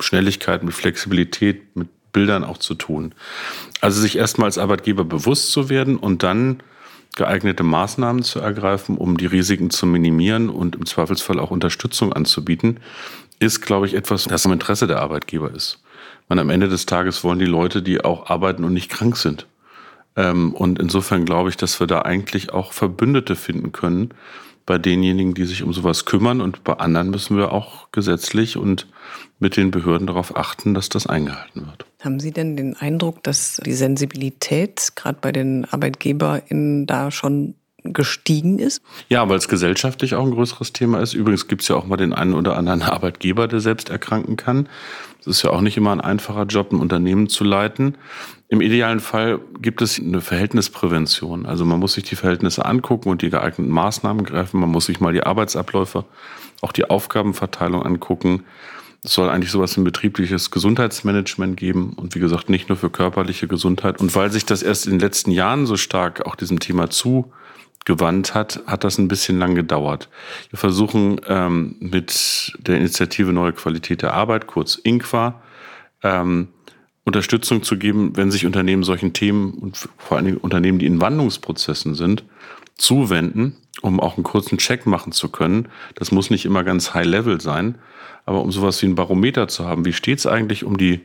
Schnelligkeit, 0.00 0.62
mit 0.62 0.74
Flexibilität, 0.74 1.74
mit 1.76 1.88
Bildern 2.12 2.44
auch 2.44 2.58
zu 2.58 2.74
tun. 2.74 3.14
Also 3.80 4.00
sich 4.00 4.16
erstmal 4.16 4.46
als 4.46 4.58
Arbeitgeber 4.58 5.04
bewusst 5.04 5.50
zu 5.50 5.68
werden 5.68 5.96
und 5.96 6.22
dann 6.22 6.62
geeignete 7.16 7.64
Maßnahmen 7.64 8.22
zu 8.22 8.38
ergreifen, 8.38 8.96
um 8.96 9.16
die 9.16 9.26
Risiken 9.26 9.70
zu 9.70 9.86
minimieren 9.86 10.48
und 10.48 10.76
im 10.76 10.86
Zweifelsfall 10.86 11.40
auch 11.40 11.50
Unterstützung 11.50 12.12
anzubieten, 12.12 12.80
ist, 13.40 13.60
glaube 13.60 13.86
ich, 13.86 13.94
etwas, 13.94 14.24
das 14.24 14.44
im 14.44 14.52
Interesse 14.52 14.86
der 14.86 15.00
Arbeitgeber 15.00 15.52
ist. 15.52 15.80
Man 16.28 16.38
am 16.38 16.50
Ende 16.50 16.68
des 16.68 16.86
Tages 16.86 17.24
wollen 17.24 17.38
die 17.38 17.46
Leute, 17.46 17.82
die 17.82 18.04
auch 18.04 18.28
arbeiten 18.28 18.64
und 18.64 18.72
nicht 18.74 18.90
krank 18.90 19.16
sind. 19.16 19.46
Ähm, 20.16 20.54
und 20.54 20.78
insofern 20.78 21.24
glaube 21.24 21.48
ich, 21.48 21.56
dass 21.56 21.80
wir 21.80 21.86
da 21.86 22.02
eigentlich 22.02 22.52
auch 22.52 22.72
Verbündete 22.72 23.36
finden 23.36 23.72
können 23.72 24.10
bei 24.66 24.76
denjenigen, 24.76 25.32
die 25.32 25.46
sich 25.46 25.62
um 25.62 25.72
sowas 25.72 26.04
kümmern. 26.04 26.42
Und 26.42 26.62
bei 26.64 26.74
anderen 26.74 27.08
müssen 27.10 27.36
wir 27.36 27.52
auch 27.52 27.90
gesetzlich 27.90 28.58
und 28.58 28.86
mit 29.38 29.56
den 29.56 29.70
Behörden 29.70 30.06
darauf 30.06 30.36
achten, 30.36 30.74
dass 30.74 30.90
das 30.90 31.06
eingehalten 31.06 31.66
wird. 31.66 31.86
Haben 32.02 32.20
Sie 32.20 32.32
denn 32.32 32.56
den 32.56 32.76
Eindruck, 32.76 33.22
dass 33.22 33.60
die 33.64 33.72
Sensibilität 33.72 34.92
gerade 34.94 35.18
bei 35.20 35.32
den 35.32 35.64
ArbeitgeberInnen 35.64 36.86
da 36.86 37.10
schon 37.10 37.54
gestiegen 37.92 38.58
ist? 38.58 38.82
Ja, 39.08 39.28
weil 39.28 39.38
es 39.38 39.48
gesellschaftlich 39.48 40.14
auch 40.14 40.24
ein 40.24 40.32
größeres 40.32 40.72
Thema 40.72 41.00
ist. 41.00 41.14
Übrigens 41.14 41.48
gibt 41.48 41.62
es 41.62 41.68
ja 41.68 41.76
auch 41.76 41.86
mal 41.86 41.96
den 41.96 42.12
einen 42.12 42.34
oder 42.34 42.56
anderen 42.56 42.82
Arbeitgeber, 42.82 43.48
der 43.48 43.60
selbst 43.60 43.90
erkranken 43.90 44.36
kann. 44.36 44.68
Es 45.20 45.26
ist 45.26 45.42
ja 45.42 45.50
auch 45.50 45.60
nicht 45.60 45.76
immer 45.76 45.92
ein 45.92 46.00
einfacher 46.00 46.44
Job, 46.44 46.72
ein 46.72 46.80
Unternehmen 46.80 47.28
zu 47.28 47.44
leiten. 47.44 47.96
Im 48.48 48.62
idealen 48.62 49.00
Fall 49.00 49.40
gibt 49.60 49.82
es 49.82 49.98
eine 49.98 50.20
Verhältnisprävention. 50.20 51.44
Also 51.44 51.64
man 51.64 51.78
muss 51.78 51.94
sich 51.94 52.04
die 52.04 52.16
Verhältnisse 52.16 52.64
angucken 52.64 53.10
und 53.10 53.20
die 53.20 53.28
geeigneten 53.28 53.70
Maßnahmen 53.70 54.24
greifen. 54.24 54.60
Man 54.60 54.70
muss 54.70 54.86
sich 54.86 55.00
mal 55.00 55.12
die 55.12 55.22
Arbeitsabläufe, 55.22 56.04
auch 56.62 56.72
die 56.72 56.88
Aufgabenverteilung 56.88 57.82
angucken. 57.82 58.44
Es 59.04 59.12
soll 59.12 59.28
eigentlich 59.28 59.50
sowas 59.50 59.76
wie 59.76 59.82
ein 59.82 59.84
betriebliches 59.84 60.50
Gesundheitsmanagement 60.50 61.56
geben 61.56 61.92
und 61.94 62.14
wie 62.14 62.20
gesagt 62.20 62.48
nicht 62.48 62.68
nur 62.68 62.78
für 62.78 62.90
körperliche 62.90 63.46
Gesundheit. 63.48 64.00
Und 64.00 64.14
weil 64.14 64.32
sich 64.32 64.46
das 64.46 64.62
erst 64.62 64.86
in 64.86 64.92
den 64.92 65.00
letzten 65.00 65.30
Jahren 65.30 65.66
so 65.66 65.76
stark 65.76 66.26
auch 66.26 66.34
diesem 66.34 66.58
Thema 66.58 66.90
zu 66.90 67.32
gewandt 67.84 68.34
hat, 68.34 68.60
hat 68.66 68.84
das 68.84 68.98
ein 68.98 69.08
bisschen 69.08 69.38
lang 69.38 69.54
gedauert. 69.54 70.08
Wir 70.50 70.58
versuchen 70.58 71.20
ähm, 71.26 71.76
mit 71.80 72.52
der 72.58 72.76
Initiative 72.76 73.32
Neue 73.32 73.52
Qualität 73.52 74.02
der 74.02 74.14
Arbeit, 74.14 74.46
kurz 74.46 74.76
INQUA, 74.76 75.40
ähm, 76.02 76.48
Unterstützung 77.04 77.62
zu 77.62 77.78
geben, 77.78 78.16
wenn 78.16 78.30
sich 78.30 78.44
Unternehmen 78.44 78.84
solchen 78.84 79.14
Themen 79.14 79.54
und 79.54 79.88
vor 79.96 80.20
Dingen 80.20 80.36
Unternehmen, 80.36 80.78
die 80.78 80.86
in 80.86 81.00
Wandlungsprozessen 81.00 81.94
sind, 81.94 82.24
zuwenden, 82.76 83.56
um 83.80 83.98
auch 83.98 84.16
einen 84.16 84.24
kurzen 84.24 84.58
Check 84.58 84.84
machen 84.84 85.12
zu 85.12 85.30
können. 85.30 85.68
Das 85.94 86.12
muss 86.12 86.30
nicht 86.30 86.44
immer 86.44 86.64
ganz 86.64 86.92
high-level 86.92 87.40
sein, 87.40 87.78
aber 88.26 88.42
um 88.42 88.52
sowas 88.52 88.82
wie 88.82 88.86
ein 88.86 88.94
Barometer 88.94 89.48
zu 89.48 89.64
haben. 89.64 89.86
Wie 89.86 89.94
steht 89.94 90.18
es 90.18 90.26
eigentlich 90.26 90.64
um 90.64 90.76
die 90.76 91.00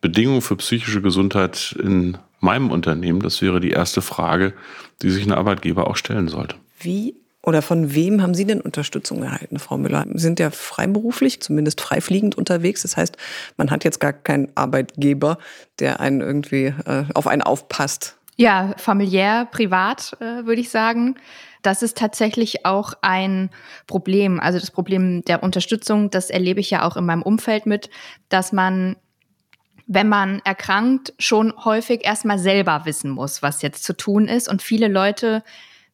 Bedingungen 0.00 0.42
für 0.42 0.56
psychische 0.56 1.00
Gesundheit 1.00 1.76
in 1.80 2.18
meinem 2.40 2.70
Unternehmen? 2.70 3.20
Das 3.20 3.42
wäre 3.42 3.60
die 3.60 3.70
erste 3.70 4.02
Frage, 4.02 4.54
die 5.02 5.10
sich 5.10 5.26
ein 5.26 5.32
Arbeitgeber 5.32 5.88
auch 5.88 5.96
stellen 5.96 6.28
sollte. 6.28 6.56
Wie 6.78 7.14
oder 7.46 7.62
von 7.62 7.94
wem 7.94 8.22
haben 8.22 8.34
Sie 8.34 8.44
denn 8.44 8.60
Unterstützung 8.60 9.22
erhalten, 9.22 9.60
Frau 9.60 9.78
Müller? 9.78 10.04
Sie 10.12 10.18
sind 10.18 10.40
ja 10.40 10.50
freiberuflich, 10.50 11.40
zumindest 11.40 11.80
freifliegend 11.80 12.36
unterwegs. 12.36 12.82
Das 12.82 12.96
heißt, 12.96 13.16
man 13.56 13.70
hat 13.70 13.84
jetzt 13.84 14.00
gar 14.00 14.12
keinen 14.12 14.48
Arbeitgeber, 14.56 15.38
der 15.78 16.00
einen 16.00 16.22
irgendwie 16.22 16.74
äh, 16.86 17.04
auf 17.14 17.28
einen 17.28 17.42
aufpasst. 17.42 18.16
Ja, 18.36 18.74
familiär, 18.78 19.46
privat 19.50 20.16
äh, 20.20 20.44
würde 20.44 20.60
ich 20.60 20.70
sagen. 20.70 21.14
Das 21.62 21.82
ist 21.82 21.96
tatsächlich 21.96 22.66
auch 22.66 22.94
ein 23.00 23.50
Problem. 23.86 24.40
Also 24.40 24.58
das 24.58 24.72
Problem 24.72 25.22
der 25.22 25.44
Unterstützung, 25.44 26.10
das 26.10 26.30
erlebe 26.30 26.58
ich 26.58 26.70
ja 26.70 26.82
auch 26.82 26.96
in 26.96 27.06
meinem 27.06 27.22
Umfeld 27.22 27.64
mit, 27.66 27.90
dass 28.28 28.52
man 28.52 28.96
wenn 29.86 30.08
man 30.08 30.40
erkrankt, 30.44 31.14
schon 31.18 31.52
häufig 31.64 32.04
erstmal 32.04 32.38
selber 32.38 32.82
wissen 32.84 33.10
muss, 33.10 33.42
was 33.42 33.62
jetzt 33.62 33.84
zu 33.84 33.96
tun 33.96 34.26
ist. 34.26 34.48
Und 34.48 34.62
viele 34.62 34.88
Leute 34.88 35.42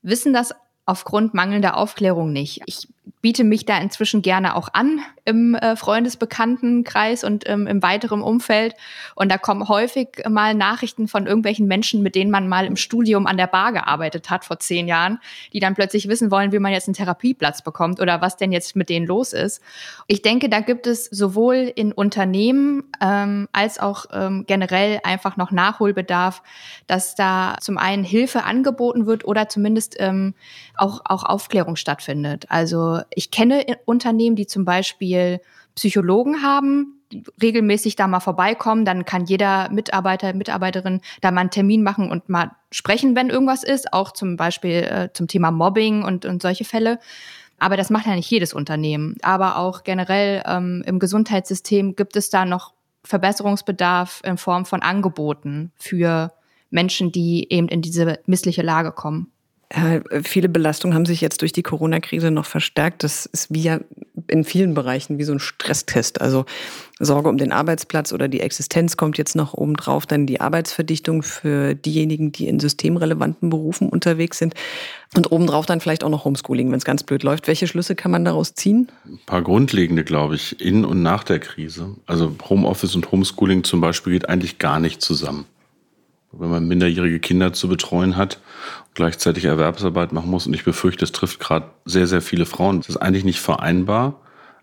wissen 0.03 0.33
das 0.33 0.55
aufgrund 0.87 1.35
mangelnder 1.35 1.77
Aufklärung 1.77 2.33
nicht. 2.33 2.63
Ich 2.67 2.89
biete 3.21 3.45
mich 3.45 3.65
da 3.65 3.79
inzwischen 3.79 4.23
gerne 4.23 4.57
auch 4.57 4.69
an 4.73 5.01
im 5.25 5.55
äh, 5.55 5.77
Freundesbekanntenkreis 5.77 7.23
und 7.23 7.49
ähm, 7.49 7.67
im 7.67 7.83
weiteren 7.83 8.23
Umfeld. 8.23 8.75
Und 9.15 9.31
da 9.31 9.39
kommen 9.39 9.69
häufig 9.69 10.09
mal 10.29 10.55
Nachrichten 10.55 11.07
von 11.07 11.27
irgendwelchen 11.27 11.67
Menschen, 11.67 12.03
mit 12.03 12.17
denen 12.17 12.31
man 12.31 12.49
mal 12.49 12.67
im 12.67 12.77
Studium 12.77 13.27
an 13.27 13.37
der 13.37 13.47
Bar 13.47 13.73
gearbeitet 13.73 14.31
hat 14.31 14.45
vor 14.45 14.59
zehn 14.59 14.89
Jahren, 14.89 15.21
die 15.53 15.61
dann 15.61 15.75
plötzlich 15.75 16.09
wissen 16.09 16.31
wollen, 16.31 16.51
wie 16.53 16.59
man 16.59 16.73
jetzt 16.73 16.89
einen 16.89 16.95
Therapieplatz 16.95 17.63
bekommt 17.63 18.01
oder 18.01 18.21
was 18.21 18.37
denn 18.37 18.51
jetzt 18.51 18.75
mit 18.75 18.89
denen 18.89 19.07
los 19.07 19.33
ist. 19.33 19.63
Ich 20.09 20.23
denke, 20.23 20.49
da 20.49 20.61
gibt 20.61 20.87
es 20.87 21.05
sowohl 21.05 21.73
in 21.75 21.93
Unternehmen 21.93 22.85
ähm, 23.01 23.49
als 23.53 23.79
auch 23.79 24.07
ähm, 24.13 24.45
generell 24.47 25.01
einfach 25.05 25.37
noch 25.37 25.53
Nachholbedarf, 25.53 26.43
dass 26.89 27.15
da 27.15 27.57
zum 27.61 27.79
einen 27.79 28.03
Hilfe 28.03 28.43
angeboten 28.43 29.07
wird 29.07 29.25
oder 29.25 29.49
zumindest 29.49 29.97
ähm, 30.01 30.35
auch, 30.77 31.03
auch 31.05 31.23
Aufklärung 31.23 31.77
stattfindet. 31.77 32.47
Also 32.49 32.92
ich 33.15 33.31
kenne 33.31 33.65
Unternehmen, 33.85 34.37
die 34.37 34.47
zum 34.47 34.65
Beispiel 34.65 35.41
Psychologen 35.75 36.43
haben, 36.43 37.01
die 37.11 37.25
regelmäßig 37.41 37.97
da 37.97 38.07
mal 38.07 38.21
vorbeikommen, 38.21 38.85
dann 38.85 39.05
kann 39.05 39.25
jeder 39.25 39.71
Mitarbeiter, 39.71 40.33
Mitarbeiterin 40.35 41.01
da 41.21 41.31
mal 41.31 41.43
einen 41.43 41.51
Termin 41.51 41.83
machen 41.83 42.11
und 42.11 42.29
mal 42.29 42.53
sprechen, 42.71 43.17
wenn 43.17 43.31
irgendwas 43.31 43.65
ist, 43.65 43.93
auch 43.93 44.13
zum 44.13 44.37
Beispiel 44.37 44.83
äh, 44.83 45.09
zum 45.13 45.29
Thema 45.29 45.51
Mobbing 45.51 46.05
und, 46.05 46.25
und 46.25 46.43
solche 46.43 46.65
Fälle. 46.65 46.99
Aber 47.59 47.77
das 47.77 47.91
macht 47.91 48.07
ja 48.07 48.15
nicht 48.15 48.31
jedes 48.31 48.55
Unternehmen. 48.55 49.17
Aber 49.23 49.57
auch 49.57 49.85
generell 49.85 50.43
ähm, 50.47 50.83
im 50.87 50.99
Gesundheitssystem 50.99 51.97
gibt 51.97 52.17
es 52.17 52.29
da 52.29 52.45
noch 52.45 52.75
Verbesserungsbedarf 53.05 54.21
in 54.25 54.37
Form 54.37 54.65
von 54.65 54.83
Angeboten 54.83 55.73
für 55.77 56.33
Menschen, 56.71 57.13
die 57.13 57.47
eben 57.51 57.69
in 57.69 57.83
diese 57.83 58.19
missliche 58.27 58.63
Lage 58.63 58.93
kommen. 58.93 59.32
Ja, 59.75 60.01
viele 60.23 60.49
Belastungen 60.49 60.95
haben 60.95 61.07
sich 61.07 61.21
jetzt 61.21 61.41
durch 61.41 61.53
die 61.53 61.63
Corona-Krise 61.63 62.31
noch 62.31 62.47
verstärkt. 62.47 63.05
Das 63.05 63.27
ist 63.27 63.53
wie 63.53 63.63
ja 63.63 63.81
in 64.29 64.45
vielen 64.45 64.75
Bereichen 64.75 65.19
wie 65.19 65.25
so 65.25 65.33
ein 65.33 65.39
Stresstest. 65.39 66.21
Also 66.21 66.45
Sorge 66.99 67.29
um 67.29 67.39
den 67.39 67.53
Arbeitsplatz 67.53 68.13
oder 68.13 68.29
die 68.29 68.41
Existenz 68.41 68.97
kommt 68.97 69.19
jetzt 69.19 69.35
noch 69.35 69.55
obendrauf. 69.55 70.07
Dann 70.07 70.27
die 70.27 70.41
Arbeitsverdichtung 70.41 71.23
für 71.23 71.75
diejenigen, 71.75 72.33
die 72.33 72.49
in 72.49 72.61
systemrelevanten 72.61 73.51
Berufen 73.51 73.89
unterwegs 73.89 74.39
sind. 74.39 74.55
Und 75.15 75.33
obendrauf 75.33 75.67
dann 75.67 75.81
vielleicht 75.81 76.05
auch 76.05 76.11
noch 76.11 76.25
Homeschooling, 76.25 76.71
wenn 76.71 76.79
es 76.79 76.85
ganz 76.85 77.03
blöd 77.03 77.23
läuft. 77.23 77.47
Welche 77.47 77.67
Schlüsse 77.67 77.95
kann 77.95 78.11
man 78.11 78.25
daraus 78.25 78.55
ziehen? 78.55 78.91
Ein 79.07 79.21
paar 79.27 79.43
grundlegende, 79.43 80.05
glaube 80.05 80.35
ich, 80.35 80.61
in 80.61 80.85
und 80.85 81.03
nach 81.03 81.25
der 81.25 81.39
Krise. 81.39 81.97
Also 82.07 82.35
Homeoffice 82.49 82.95
und 82.95 83.11
Homeschooling 83.11 83.65
zum 83.65 83.81
Beispiel 83.81 84.15
geht 84.15 84.29
eigentlich 84.29 84.59
gar 84.59 84.81
nicht 84.81 85.03
zusammen 85.03 85.47
wenn 86.33 86.51
man 86.51 86.67
minderjährige 86.67 87.21
Kinder 87.21 87.53
zu 87.53 87.69
betreuen 87.69 88.17
hat, 88.17 88.41
gleichzeitig 88.95 89.45
Erwerbsarbeit 89.45 90.13
machen 90.13 90.31
muss. 90.31 90.47
Und 90.47 90.55
ich 90.55 90.65
befürchte, 90.65 91.05
es 91.05 91.13
trifft 91.13 91.41
gerade 91.41 91.67
sehr, 91.85 92.07
sehr 92.07 92.23
viele 92.23 92.47
Frauen. 92.47 92.81
Das 92.81 92.91
ist 92.91 92.97
eigentlich 92.97 93.25
nicht 93.25 93.41
vereinbar, 93.41 94.21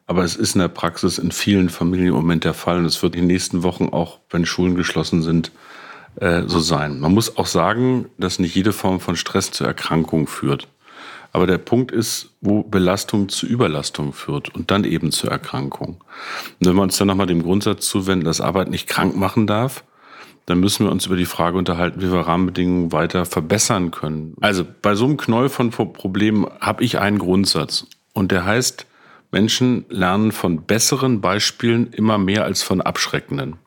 aber 0.08 0.24
es 0.24 0.36
ist 0.36 0.56
in 0.56 0.62
der 0.62 0.68
Praxis 0.68 1.18
in 1.18 1.32
vielen 1.32 1.70
Familien 1.70 2.08
im 2.08 2.16
Moment 2.16 2.44
der 2.44 2.54
Fall. 2.54 2.80
Und 2.80 2.86
es 2.86 3.02
wird 3.04 3.16
in 3.16 3.22
den 3.22 3.28
nächsten 3.28 3.64
Wochen 3.64 3.90
auch, 3.90 4.20
wenn 4.30 4.46
Schulen 4.46 4.76
geschlossen 4.76 5.22
sind, 5.22 5.52
äh, 6.20 6.44
so 6.48 6.60
sein. 6.60 7.00
Man 7.00 7.14
muss 7.14 7.38
auch 7.38 7.46
sagen, 7.46 8.08
dass 8.18 8.40
nicht 8.40 8.56
jede 8.56 8.74
Form 8.74 9.00
von 9.00 9.16
Stress 9.16 9.52
zur 9.52 9.68
Erkrankung 9.68 10.28
führt. 10.28 10.68
Aber 11.32 11.46
der 11.46 11.60
Punkt 11.60 11.92
ist, 11.92 12.32
wo 12.42 12.64
Belastung 12.64 13.30
zu 13.30 13.46
Überlastung 13.46 14.14
führt 14.14 14.54
und 14.56 14.72
dann 14.72 14.84
eben 14.84 15.12
zur 15.12 15.30
Erkrankung. 15.30 16.04
Und 16.60 16.68
wenn 16.68 16.76
wir 16.76 16.82
uns 16.82 16.98
dann 16.98 17.08
nochmal 17.08 17.28
dem 17.28 17.44
Grundsatz 17.44 17.88
zuwenden, 17.88 18.26
dass 18.26 18.42
Arbeit 18.42 18.70
nicht 18.70 18.88
krank 18.88 19.16
machen 19.16 19.46
darf, 19.46 19.84
dann 20.50 20.60
müssen 20.60 20.86
wir 20.86 20.92
uns 20.92 21.06
über 21.06 21.16
die 21.16 21.26
Frage 21.26 21.58
unterhalten, 21.58 22.02
wie 22.02 22.12
wir 22.12 22.22
Rahmenbedingungen 22.22 22.92
weiter 22.92 23.26
verbessern 23.26 23.92
können. 23.92 24.36
Also 24.42 24.66
bei 24.82 24.96
so 24.96 25.06
einem 25.06 25.18
Knäuel 25.18 25.50
von 25.50 25.70
Problemen 25.70 26.48
habe 26.60 26.84
ich 26.84 26.98
einen 26.98 27.20
Grundsatz 27.20 27.86
und 28.14 28.32
der 28.32 28.46
heißt, 28.46 28.88
Menschen 29.32 29.86
lernen 29.90 30.32
von 30.32 30.64
besseren 30.64 31.22
Beispielen 31.22 31.94
immer 31.94 32.18
mehr 32.18 32.46
als 32.46 32.64
von 32.64 32.82
abschreckenden. 32.82 33.58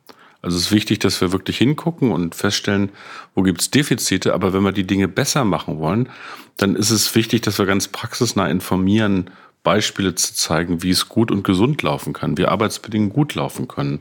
Also 0.43 0.57
es 0.57 0.65
ist 0.65 0.73
wichtig, 0.73 0.99
dass 0.99 1.21
wir 1.21 1.31
wirklich 1.31 1.57
hingucken 1.57 2.11
und 2.11 2.35
feststellen, 2.35 2.91
wo 3.37 3.43
gibt 3.43 3.61
es 3.61 3.71
Defizite. 3.71 4.35
Aber 4.35 4.53
wenn 4.53 4.65
wir 4.65 4.73
die 4.73 4.87
Dinge 4.87 5.07
besser 5.07 5.45
machen 5.45 5.79
wollen, 5.79 6.09
dann 6.57 6.75
ist 6.75 6.91
es 6.91 7.15
wichtig, 7.15 7.43
dass 7.43 7.61
wir 7.61 7.67
ganz 7.67 7.87
praxisnah 7.87 8.49
informieren, 8.49 9.31
Beispiele 9.63 10.15
zu 10.15 10.35
zeigen, 10.35 10.83
wie 10.83 10.91
es 10.91 11.09
gut 11.09 11.31
und 11.31 11.45
gesund 11.45 11.83
laufen 11.83 12.13
kann, 12.13 12.37
wie 12.37 12.47
Arbeitsbedingungen 12.47 13.13
gut 13.13 13.35
laufen 13.35 13.69
können. 13.69 14.01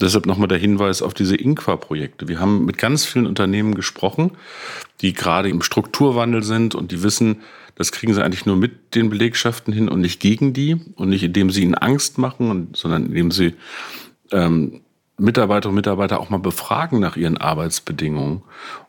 Deshalb 0.00 0.26
nochmal 0.26 0.48
der 0.48 0.58
Hinweis 0.58 1.00
auf 1.02 1.14
diese 1.14 1.36
Inqua-Projekte. 1.36 2.26
Wir 2.28 2.40
haben 2.40 2.64
mit 2.64 2.78
ganz 2.78 3.04
vielen 3.04 3.26
Unternehmen 3.26 3.74
gesprochen, 3.74 4.32
die 5.00 5.12
gerade 5.12 5.48
im 5.48 5.62
Strukturwandel 5.62 6.42
sind 6.42 6.74
und 6.74 6.90
die 6.90 7.02
wissen, 7.02 7.42
das 7.76 7.92
kriegen 7.92 8.14
sie 8.14 8.24
eigentlich 8.24 8.46
nur 8.46 8.56
mit 8.56 8.94
den 8.94 9.10
Belegschaften 9.10 9.72
hin 9.72 9.88
und 9.88 10.00
nicht 10.00 10.18
gegen 10.18 10.52
die 10.52 10.76
und 10.96 11.10
nicht 11.10 11.22
indem 11.22 11.50
sie 11.50 11.62
ihnen 11.62 11.74
Angst 11.74 12.18
machen, 12.18 12.70
sondern 12.72 13.06
indem 13.06 13.30
sie 13.30 13.54
ähm, 14.32 14.80
Mitarbeiterinnen 15.18 15.72
und 15.72 15.76
Mitarbeiter 15.76 16.20
auch 16.20 16.28
mal 16.28 16.38
befragen 16.38 17.00
nach 17.00 17.16
ihren 17.16 17.38
Arbeitsbedingungen 17.38 18.42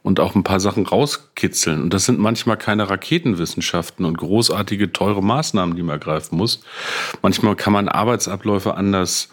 und 0.04 0.20
auch 0.20 0.36
ein 0.36 0.44
paar 0.44 0.60
Sachen 0.60 0.86
rauskitzeln. 0.86 1.82
Und 1.82 1.94
das 1.94 2.06
sind 2.06 2.20
manchmal 2.20 2.58
keine 2.58 2.90
Raketenwissenschaften 2.90 4.06
und 4.06 4.18
großartige, 4.18 4.92
teure 4.92 5.24
Maßnahmen, 5.24 5.76
die 5.76 5.84
man 5.84 5.94
ergreifen 5.96 6.38
muss. 6.38 6.62
Manchmal 7.22 7.56
kann 7.56 7.74
man 7.74 7.88
Arbeitsabläufe 7.88 8.76
anders 8.76 9.30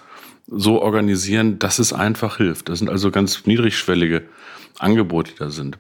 so 0.46 0.80
organisieren, 0.82 1.58
dass 1.58 1.78
es 1.78 1.92
einfach 1.92 2.36
hilft. 2.36 2.68
Das 2.68 2.78
sind 2.78 2.88
also 2.88 3.10
ganz 3.10 3.46
niedrigschwellige 3.46 4.24
Angebote, 4.78 5.32
die 5.32 5.38
da 5.38 5.50
sind. 5.50 5.78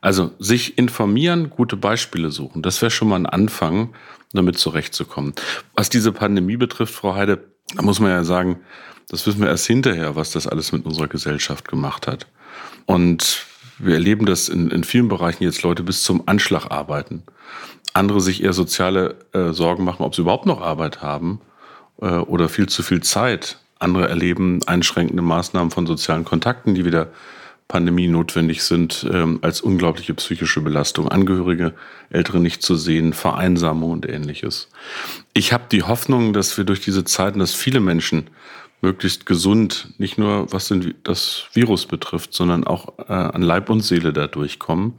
Also 0.00 0.32
sich 0.38 0.78
informieren, 0.78 1.50
gute 1.50 1.76
Beispiele 1.76 2.30
suchen, 2.30 2.62
das 2.62 2.80
wäre 2.80 2.90
schon 2.90 3.08
mal 3.08 3.16
ein 3.16 3.26
Anfang, 3.26 3.94
damit 4.32 4.58
zurechtzukommen. 4.58 5.34
Was 5.74 5.90
diese 5.90 6.12
Pandemie 6.12 6.56
betrifft, 6.56 6.94
Frau 6.94 7.14
Heide, 7.14 7.44
da 7.74 7.82
muss 7.82 8.00
man 8.00 8.10
ja 8.10 8.24
sagen, 8.24 8.60
das 9.08 9.26
wissen 9.26 9.40
wir 9.40 9.48
erst 9.48 9.66
hinterher, 9.66 10.16
was 10.16 10.32
das 10.32 10.46
alles 10.46 10.72
mit 10.72 10.86
unserer 10.86 11.08
Gesellschaft 11.08 11.68
gemacht 11.68 12.06
hat. 12.06 12.26
Und 12.86 13.46
wir 13.78 13.94
erleben 13.94 14.26
das 14.26 14.48
in, 14.48 14.70
in 14.70 14.84
vielen 14.84 15.08
Bereichen 15.08 15.44
jetzt 15.44 15.62
Leute 15.62 15.82
bis 15.82 16.02
zum 16.02 16.26
Anschlag 16.26 16.70
arbeiten. 16.70 17.22
Andere 17.92 18.20
sich 18.20 18.42
eher 18.42 18.52
soziale 18.52 19.16
äh, 19.32 19.52
Sorgen 19.52 19.84
machen, 19.84 20.04
ob 20.04 20.14
sie 20.14 20.22
überhaupt 20.22 20.46
noch 20.46 20.60
Arbeit 20.60 21.02
haben 21.02 21.40
äh, 22.00 22.06
oder 22.06 22.48
viel 22.48 22.68
zu 22.68 22.82
viel 22.82 23.02
Zeit. 23.02 23.58
Andere 23.78 24.08
erleben 24.08 24.60
einschränkende 24.66 25.22
Maßnahmen 25.22 25.70
von 25.70 25.86
sozialen 25.86 26.24
Kontakten, 26.24 26.74
die 26.74 26.84
wieder 26.84 27.08
Pandemie 27.68 28.08
notwendig 28.08 28.62
sind, 28.62 29.06
ähm, 29.10 29.38
als 29.42 29.60
unglaubliche 29.60 30.14
psychische 30.14 30.60
Belastung. 30.60 31.08
Angehörige, 31.08 31.74
Ältere 32.10 32.38
nicht 32.38 32.62
zu 32.62 32.76
sehen, 32.76 33.12
Vereinsamung 33.12 33.90
und 33.90 34.08
ähnliches. 34.08 34.68
Ich 35.32 35.52
habe 35.52 35.64
die 35.70 35.82
Hoffnung, 35.82 36.32
dass 36.32 36.56
wir 36.58 36.64
durch 36.64 36.80
diese 36.80 37.04
Zeiten, 37.04 37.38
dass 37.38 37.54
viele 37.54 37.80
Menschen 37.80 38.28
möglichst 38.84 39.26
gesund, 39.26 39.88
nicht 39.98 40.18
nur 40.18 40.52
was 40.52 40.72
das 41.02 41.44
Virus 41.52 41.86
betrifft, 41.86 42.34
sondern 42.34 42.64
auch 42.64 42.98
äh, 43.08 43.12
an 43.12 43.42
Leib 43.42 43.70
und 43.70 43.80
Seele 43.80 44.12
da 44.12 44.26
durchkommen. 44.26 44.94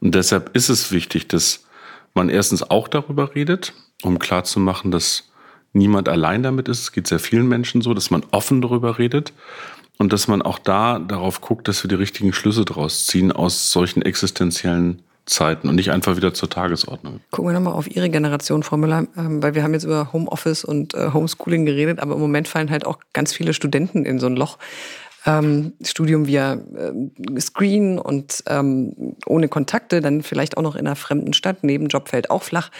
Und 0.00 0.14
deshalb 0.14 0.54
ist 0.54 0.68
es 0.68 0.90
wichtig, 0.90 1.28
dass 1.28 1.64
man 2.12 2.28
erstens 2.28 2.62
auch 2.62 2.88
darüber 2.88 3.34
redet, 3.34 3.72
um 4.02 4.18
klarzumachen, 4.18 4.90
dass 4.90 5.30
niemand 5.72 6.08
allein 6.08 6.42
damit 6.42 6.68
ist. 6.68 6.82
Es 6.82 6.92
geht 6.92 7.06
sehr 7.06 7.20
vielen 7.20 7.48
Menschen 7.48 7.80
so, 7.82 7.94
dass 7.94 8.10
man 8.10 8.24
offen 8.32 8.60
darüber 8.60 8.98
redet 8.98 9.32
und 9.98 10.12
dass 10.12 10.26
man 10.26 10.42
auch 10.42 10.58
da 10.58 10.98
darauf 10.98 11.40
guckt, 11.40 11.68
dass 11.68 11.84
wir 11.84 11.88
die 11.88 11.94
richtigen 11.94 12.32
Schlüsse 12.32 12.64
daraus 12.64 13.06
ziehen 13.06 13.30
aus 13.30 13.70
solchen 13.70 14.02
existenziellen 14.02 15.02
Zeiten 15.30 15.68
und 15.68 15.76
nicht 15.76 15.90
einfach 15.90 16.16
wieder 16.16 16.34
zur 16.34 16.50
Tagesordnung. 16.50 17.20
Gucken 17.30 17.50
wir 17.50 17.54
nochmal 17.54 17.74
auf 17.74 17.88
Ihre 17.88 18.10
Generation, 18.10 18.62
Frau 18.62 18.76
Müller, 18.76 19.06
ähm, 19.16 19.42
weil 19.42 19.54
wir 19.54 19.62
haben 19.62 19.72
jetzt 19.72 19.84
über 19.84 20.12
Homeoffice 20.12 20.64
und 20.64 20.94
äh, 20.94 21.12
Homeschooling 21.12 21.64
geredet, 21.64 22.00
aber 22.00 22.14
im 22.14 22.20
Moment 22.20 22.48
fallen 22.48 22.70
halt 22.70 22.84
auch 22.84 22.98
ganz 23.12 23.32
viele 23.32 23.54
Studenten 23.54 24.04
in 24.04 24.18
so 24.18 24.26
ein 24.26 24.36
Loch 24.36 24.58
ähm, 25.26 25.74
Studium 25.82 26.26
via 26.26 26.54
äh, 26.54 27.40
Screen 27.40 27.98
und 27.98 28.42
ähm, 28.46 29.16
ohne 29.26 29.48
Kontakte, 29.48 30.00
dann 30.00 30.22
vielleicht 30.22 30.56
auch 30.56 30.62
noch 30.62 30.76
in 30.76 30.86
einer 30.86 30.96
fremden 30.96 31.32
Stadt, 31.32 31.62
Nebenjob 31.62 32.08
fällt 32.08 32.30
auch 32.30 32.42
flach. 32.42 32.70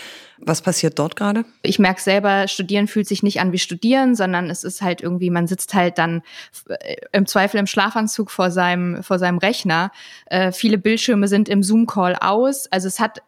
Was 0.43 0.63
passiert 0.63 0.99
dort 0.99 1.17
gerade? 1.17 1.45
Ich 1.63 1.79
merke 1.79 2.01
selber, 2.01 2.49
Studieren 2.49 2.89
fühlt 2.89 3.07
sich 3.07 3.23
nicht 3.23 3.41
an 3.41 3.53
wie 3.53 3.59
Studieren, 3.59 4.15
sondern 4.15 4.49
es 4.49 4.65
ist 4.65 4.81
halt 4.81 5.03
irgendwie, 5.03 5.31
man 5.31 5.47
sitzt 5.47 5.75
halt 5.75 5.99
dann 5.99 6.23
äh, 6.69 6.97
im 7.13 7.27
Zweifel 7.27 7.59
im 7.59 7.67
Schlafanzug 7.67 8.31
vor 8.31 8.51
seinem, 8.51 9.03
vor 9.03 9.19
seinem 9.19 9.39
Rechner. 9.39 9.93
Äh, 10.27 10.53
viele 10.53 10.79
Bildschirme 10.79 11.29
sind 11.29 11.49
im 11.49 11.63
Zoom-Call 11.63 12.17
aus. 12.17 12.67
Also 12.73 12.89
es 12.89 13.01
hat 13.01 13.23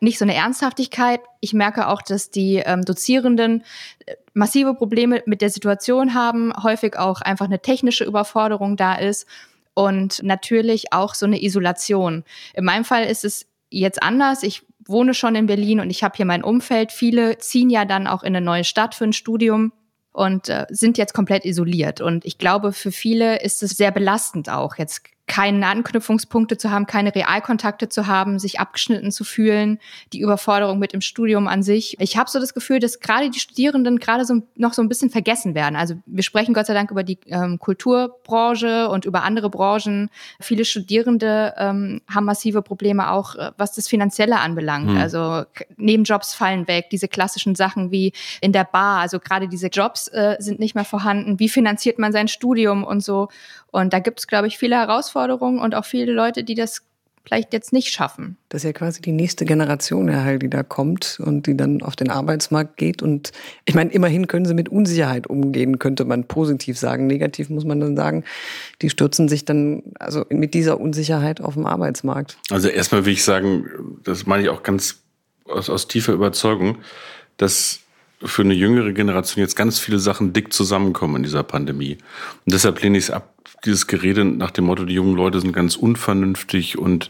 nicht 0.00 0.18
so 0.18 0.24
eine 0.24 0.34
Ernsthaftigkeit. 0.34 1.20
Ich 1.40 1.52
merke 1.52 1.88
auch, 1.88 2.02
dass 2.02 2.30
die 2.30 2.56
ähm, 2.56 2.84
Dozierenden 2.84 3.64
äh, 4.06 4.14
massive 4.34 4.74
Probleme 4.74 5.22
mit 5.26 5.42
der 5.42 5.50
Situation 5.50 6.14
haben, 6.14 6.52
häufig 6.62 6.98
auch 6.98 7.20
einfach 7.20 7.46
eine 7.46 7.60
technische 7.60 8.04
Überforderung 8.04 8.76
da 8.76 8.94
ist 8.94 9.26
und 9.74 10.22
natürlich 10.22 10.92
auch 10.92 11.14
so 11.14 11.26
eine 11.26 11.42
Isolation. 11.42 12.24
In 12.54 12.64
meinem 12.64 12.84
Fall 12.84 13.04
ist 13.04 13.24
es 13.24 13.46
jetzt 13.70 14.02
anders. 14.02 14.42
Ich 14.42 14.62
wohne 14.90 15.14
schon 15.14 15.34
in 15.34 15.46
Berlin 15.46 15.80
und 15.80 15.90
ich 15.90 16.02
habe 16.02 16.16
hier 16.16 16.26
mein 16.26 16.44
Umfeld. 16.44 16.92
Viele 16.92 17.38
ziehen 17.38 17.70
ja 17.70 17.84
dann 17.84 18.06
auch 18.06 18.22
in 18.22 18.34
eine 18.34 18.44
neue 18.44 18.64
Stadt 18.64 18.94
für 18.94 19.04
ein 19.04 19.12
Studium 19.12 19.72
und 20.12 20.48
äh, 20.48 20.66
sind 20.70 20.98
jetzt 20.98 21.14
komplett 21.14 21.44
isoliert. 21.44 22.00
Und 22.00 22.24
ich 22.24 22.38
glaube, 22.38 22.72
für 22.72 22.92
viele 22.92 23.40
ist 23.42 23.62
es 23.62 23.72
sehr 23.72 23.92
belastend 23.92 24.48
auch, 24.48 24.76
jetzt 24.76 25.02
keine 25.30 25.64
Anknüpfungspunkte 25.64 26.58
zu 26.58 26.72
haben, 26.72 26.86
keine 26.86 27.14
Realkontakte 27.14 27.88
zu 27.88 28.08
haben, 28.08 28.40
sich 28.40 28.58
abgeschnitten 28.58 29.12
zu 29.12 29.22
fühlen, 29.22 29.78
die 30.12 30.18
Überforderung 30.18 30.80
mit 30.80 30.92
dem 30.92 31.00
Studium 31.00 31.46
an 31.46 31.62
sich. 31.62 31.94
Ich 32.00 32.16
habe 32.16 32.28
so 32.28 32.40
das 32.40 32.52
Gefühl, 32.52 32.80
dass 32.80 32.98
gerade 32.98 33.30
die 33.30 33.38
Studierenden 33.38 34.00
gerade 34.00 34.24
so 34.24 34.42
noch 34.56 34.74
so 34.74 34.82
ein 34.82 34.88
bisschen 34.88 35.08
vergessen 35.08 35.54
werden. 35.54 35.76
Also 35.76 35.94
wir 36.04 36.24
sprechen 36.24 36.52
Gott 36.52 36.66
sei 36.66 36.74
Dank 36.74 36.90
über 36.90 37.04
die 37.04 37.16
ähm, 37.26 37.60
Kulturbranche 37.60 38.88
und 38.88 39.04
über 39.04 39.22
andere 39.22 39.50
Branchen. 39.50 40.10
Viele 40.40 40.64
Studierende 40.64 41.54
ähm, 41.58 42.00
haben 42.12 42.24
massive 42.24 42.60
Probleme 42.60 43.12
auch, 43.12 43.36
äh, 43.36 43.52
was 43.56 43.72
das 43.72 43.86
Finanzielle 43.86 44.40
anbelangt. 44.40 44.90
Hm. 44.90 44.96
Also 44.96 45.44
Nebenjobs 45.76 46.34
fallen 46.34 46.66
weg, 46.66 46.90
diese 46.90 47.06
klassischen 47.06 47.54
Sachen 47.54 47.92
wie 47.92 48.12
in 48.40 48.50
der 48.50 48.64
Bar. 48.64 48.98
Also 48.98 49.20
gerade 49.20 49.46
diese 49.46 49.68
Jobs 49.68 50.08
äh, 50.08 50.34
sind 50.40 50.58
nicht 50.58 50.74
mehr 50.74 50.84
vorhanden. 50.84 51.38
Wie 51.38 51.48
finanziert 51.48 52.00
man 52.00 52.10
sein 52.10 52.26
Studium 52.26 52.82
und 52.82 53.04
so? 53.04 53.28
Und 53.72 53.92
da 53.92 53.98
gibt 53.98 54.20
es, 54.20 54.26
glaube 54.26 54.48
ich, 54.48 54.58
viele 54.58 54.76
Herausforderungen 54.76 55.60
und 55.60 55.74
auch 55.74 55.84
viele 55.84 56.12
Leute, 56.12 56.44
die 56.44 56.54
das 56.54 56.82
vielleicht 57.24 57.52
jetzt 57.52 57.72
nicht 57.72 57.92
schaffen. 57.92 58.36
Das 58.48 58.60
ist 58.62 58.64
ja 58.64 58.72
quasi 58.72 59.02
die 59.02 59.12
nächste 59.12 59.44
Generation, 59.44 60.08
Herr 60.08 60.24
Heil, 60.24 60.38
die 60.38 60.48
da 60.48 60.62
kommt 60.62 61.20
und 61.22 61.46
die 61.46 61.56
dann 61.56 61.82
auf 61.82 61.94
den 61.94 62.10
Arbeitsmarkt 62.10 62.76
geht. 62.76 63.02
Und 63.02 63.32
ich 63.66 63.74
meine, 63.74 63.92
immerhin 63.92 64.26
können 64.26 64.46
sie 64.46 64.54
mit 64.54 64.68
Unsicherheit 64.68 65.26
umgehen, 65.26 65.78
könnte 65.78 66.04
man 66.04 66.24
positiv 66.24 66.78
sagen. 66.78 67.06
Negativ 67.06 67.50
muss 67.50 67.64
man 67.64 67.78
dann 67.78 67.94
sagen, 67.94 68.24
die 68.82 68.90
stürzen 68.90 69.28
sich 69.28 69.44
dann 69.44 69.82
also 69.98 70.24
mit 70.30 70.54
dieser 70.54 70.80
Unsicherheit 70.80 71.40
auf 71.40 71.54
dem 71.54 71.66
Arbeitsmarkt. 71.66 72.38
Also 72.50 72.68
erstmal 72.68 73.04
will 73.04 73.12
ich 73.12 73.22
sagen, 73.22 73.66
das 74.02 74.26
meine 74.26 74.42
ich 74.42 74.48
auch 74.48 74.62
ganz 74.62 75.02
aus, 75.44 75.68
aus 75.68 75.88
tiefer 75.88 76.12
Überzeugung, 76.12 76.78
dass 77.36 77.80
für 78.22 78.42
eine 78.42 78.54
jüngere 78.54 78.92
Generation 78.92 79.42
jetzt 79.42 79.56
ganz 79.56 79.78
viele 79.78 79.98
Sachen 79.98 80.32
dick 80.32 80.52
zusammenkommen 80.52 81.16
in 81.16 81.22
dieser 81.22 81.42
Pandemie. 81.42 81.98
Und 82.44 82.54
deshalb 82.54 82.82
lehne 82.82 82.98
ich 82.98 83.04
es 83.04 83.10
ab, 83.10 83.34
dieses 83.64 83.86
Gerede 83.86 84.24
nach 84.24 84.50
dem 84.50 84.66
Motto, 84.66 84.84
die 84.84 84.94
jungen 84.94 85.16
Leute 85.16 85.40
sind 85.40 85.52
ganz 85.52 85.76
unvernünftig 85.76 86.78
und 86.78 87.08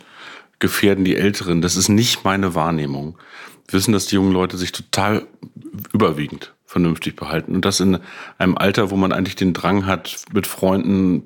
gefährden 0.58 1.04
die 1.04 1.16
Älteren. 1.16 1.62
Das 1.62 1.76
ist 1.76 1.88
nicht 1.88 2.24
meine 2.24 2.54
Wahrnehmung. 2.54 3.18
Wir 3.66 3.78
wissen, 3.78 3.92
dass 3.92 4.06
die 4.06 4.16
jungen 4.16 4.32
Leute 4.32 4.56
sich 4.56 4.72
total 4.72 5.26
überwiegend 5.92 6.54
vernünftig 6.64 7.16
behalten. 7.16 7.54
Und 7.54 7.64
das 7.64 7.80
in 7.80 7.98
einem 8.38 8.56
Alter, 8.56 8.90
wo 8.90 8.96
man 8.96 9.12
eigentlich 9.12 9.36
den 9.36 9.52
Drang 9.52 9.86
hat, 9.86 10.24
mit 10.32 10.46
Freunden 10.46 11.24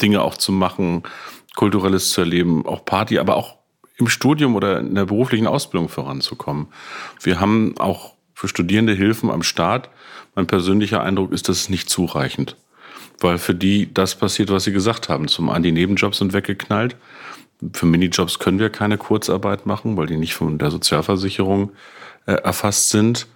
Dinge 0.00 0.22
auch 0.22 0.36
zu 0.36 0.52
machen, 0.52 1.02
kulturelles 1.56 2.10
zu 2.10 2.22
erleben, 2.22 2.64
auch 2.64 2.84
Party, 2.84 3.18
aber 3.18 3.36
auch 3.36 3.58
im 3.96 4.08
Studium 4.08 4.54
oder 4.54 4.78
in 4.78 4.94
der 4.94 5.06
beruflichen 5.06 5.46
Ausbildung 5.46 5.88
voranzukommen. 5.88 6.68
Wir 7.20 7.40
haben 7.40 7.74
auch 7.78 8.14
für 8.38 8.46
Studierende 8.46 8.92
Hilfen 8.92 9.32
am 9.32 9.42
Start. 9.42 9.90
Mein 10.36 10.46
persönlicher 10.46 11.02
Eindruck 11.02 11.32
ist, 11.32 11.48
das 11.48 11.58
ist 11.62 11.70
nicht 11.70 11.90
zureichend. 11.90 12.54
Weil 13.18 13.36
für 13.36 13.52
die 13.52 13.92
das 13.92 14.14
passiert, 14.14 14.52
was 14.52 14.62
sie 14.62 14.70
gesagt 14.70 15.08
haben. 15.08 15.26
Zum 15.26 15.50
einen, 15.50 15.64
die 15.64 15.72
Nebenjobs 15.72 16.18
sind 16.18 16.32
weggeknallt. 16.32 16.94
Für 17.72 17.86
Minijobs 17.86 18.38
können 18.38 18.60
wir 18.60 18.70
keine 18.70 18.96
Kurzarbeit 18.96 19.66
machen, 19.66 19.96
weil 19.96 20.06
die 20.06 20.16
nicht 20.16 20.34
von 20.34 20.56
der 20.56 20.70
Sozialversicherung 20.70 21.72
äh, 22.26 22.34
erfasst 22.34 22.90
sind. 22.90 23.26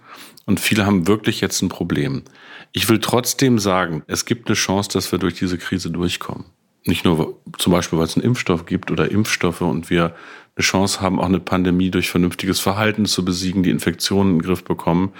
Und 0.45 0.61
viele 0.61 0.85
haben 0.85 1.05
wirklich 1.05 1.41
jetzt 1.41 1.61
ein 1.61 1.67
Problem. 1.67 2.23
Ich 2.71 2.87
will 2.87 2.99
trotzdem 2.99 3.59
sagen, 3.59 4.03
es 4.07 4.23
gibt 4.23 4.47
eine 4.47 4.55
Chance, 4.55 4.91
dass 4.93 5.11
wir 5.11 5.19
durch 5.19 5.33
diese 5.33 5.57
Krise 5.57 5.91
durchkommen. 5.91 6.45
Nicht 6.85 7.05
nur 7.05 7.39
zum 7.57 7.71
Beispiel, 7.71 7.97
weil 7.97 8.05
es 8.05 8.15
einen 8.15 8.25
Impfstoff 8.25 8.65
gibt 8.65 8.91
oder 8.91 9.09
Impfstoffe 9.09 9.61
und 9.61 9.89
wir 9.89 10.15
eine 10.55 10.63
Chance 10.63 11.01
haben, 11.01 11.19
auch 11.19 11.25
eine 11.25 11.39
Pandemie 11.39 11.89
durch 11.89 12.09
vernünftiges 12.09 12.59
Verhalten 12.59 13.05
zu 13.05 13.25
besiegen, 13.25 13.63
die 13.63 13.71
Infektionen 13.71 14.33
in 14.33 14.39
den 14.39 14.45
Griff 14.45 14.63
bekommen. 14.63 15.13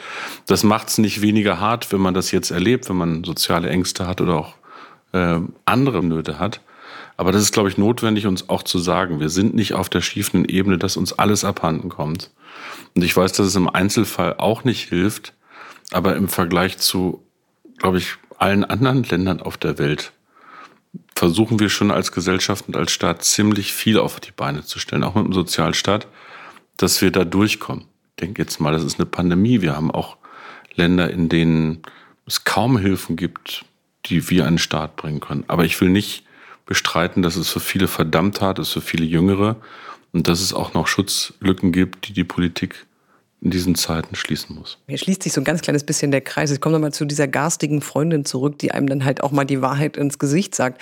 Das 0.45 0.63
macht 0.63 0.89
es 0.89 0.97
nicht 0.97 1.21
weniger 1.21 1.59
hart, 1.59 1.91
wenn 1.91 2.01
man 2.01 2.13
das 2.13 2.31
jetzt 2.31 2.51
erlebt, 2.51 2.89
wenn 2.89 2.97
man 2.97 3.23
soziale 3.23 3.69
Ängste 3.69 4.05
hat 4.05 4.21
oder 4.21 4.35
auch 4.35 4.55
äh, 5.13 5.39
andere 5.65 6.03
Nöte 6.03 6.37
hat. 6.37 6.61
Aber 7.17 7.31
das 7.31 7.41
ist, 7.41 7.53
glaube 7.53 7.69
ich, 7.69 7.77
notwendig, 7.77 8.27
uns 8.27 8.49
auch 8.49 8.63
zu 8.63 8.79
sagen. 8.79 9.19
Wir 9.19 9.29
sind 9.29 9.55
nicht 9.55 9.73
auf 9.73 9.89
der 9.89 10.01
schiefen 10.01 10.45
Ebene, 10.45 10.77
dass 10.77 10.97
uns 10.97 11.13
alles 11.13 11.43
abhanden 11.43 11.89
kommt. 11.89 12.31
Und 12.95 13.03
ich 13.03 13.15
weiß, 13.15 13.33
dass 13.33 13.47
es 13.47 13.55
im 13.55 13.69
Einzelfall 13.69 14.35
auch 14.37 14.63
nicht 14.63 14.89
hilft, 14.89 15.33
aber 15.91 16.15
im 16.15 16.27
Vergleich 16.27 16.77
zu, 16.77 17.23
glaube 17.77 17.97
ich, 17.99 18.15
allen 18.37 18.65
anderen 18.65 19.03
Ländern 19.03 19.41
auf 19.41 19.57
der 19.57 19.77
Welt 19.77 20.11
versuchen 21.15 21.59
wir 21.59 21.69
schon 21.69 21.91
als 21.91 22.11
Gesellschaft 22.11 22.67
und 22.67 22.75
als 22.75 22.91
Staat 22.91 23.23
ziemlich 23.23 23.73
viel 23.73 23.97
auf 23.97 24.19
die 24.19 24.31
Beine 24.31 24.63
zu 24.63 24.79
stellen, 24.79 25.03
auch 25.03 25.15
mit 25.15 25.25
dem 25.25 25.33
Sozialstaat, 25.33 26.07
dass 26.77 27.01
wir 27.01 27.11
da 27.11 27.23
durchkommen. 27.23 27.85
Ich 28.15 28.21
denke 28.21 28.41
jetzt 28.41 28.59
mal, 28.59 28.73
das 28.73 28.83
ist 28.83 28.99
eine 28.99 29.05
Pandemie. 29.05 29.61
Wir 29.61 29.75
haben 29.75 29.91
auch 29.91 30.17
Länder, 30.75 31.09
in 31.09 31.29
denen 31.29 31.81
es 32.25 32.43
kaum 32.43 32.77
Hilfen 32.77 33.15
gibt, 33.15 33.65
die 34.05 34.29
wir 34.29 34.45
an 34.45 34.55
den 34.55 34.59
Staat 34.59 34.95
bringen 34.95 35.19
können. 35.19 35.43
Aber 35.47 35.65
ich 35.65 35.79
will 35.81 35.89
nicht 35.89 36.23
bestreiten, 36.65 37.21
dass 37.21 37.35
es 37.35 37.49
für 37.49 37.59
viele 37.59 37.87
verdammt 37.87 38.41
hart 38.41 38.59
ist, 38.59 38.71
für 38.71 38.81
viele 38.81 39.05
Jüngere 39.05 39.57
und 40.13 40.27
dass 40.27 40.41
es 40.41 40.53
auch 40.53 40.73
noch 40.73 40.87
Schutzlücken 40.87 41.71
gibt, 41.71 42.07
die 42.07 42.13
die 42.13 42.23
Politik 42.23 42.85
in 43.43 43.51
diesen 43.51 43.75
Zeiten 43.75 44.15
schließen 44.15 44.55
muss. 44.55 44.77
Hier 44.87 44.97
schließt 44.97 45.21
sich 45.21 45.33
so 45.33 45.41
ein 45.41 45.43
ganz 45.43 45.61
kleines 45.61 45.83
bisschen 45.83 46.11
der 46.11 46.21
Kreis. 46.21 46.49
Ich 46.49 46.61
komme 46.61 46.73
nochmal 46.73 46.93
zu 46.93 47.03
dieser 47.03 47.27
garstigen 47.27 47.81
Freundin 47.81 48.23
zurück, 48.23 48.57
die 48.59 48.71
einem 48.71 48.87
dann 48.87 49.03
halt 49.03 49.21
auch 49.21 49.31
mal 49.31 49.43
die 49.43 49.61
Wahrheit 49.61 49.97
ins 49.97 50.17
Gesicht 50.17 50.55
sagt. 50.55 50.79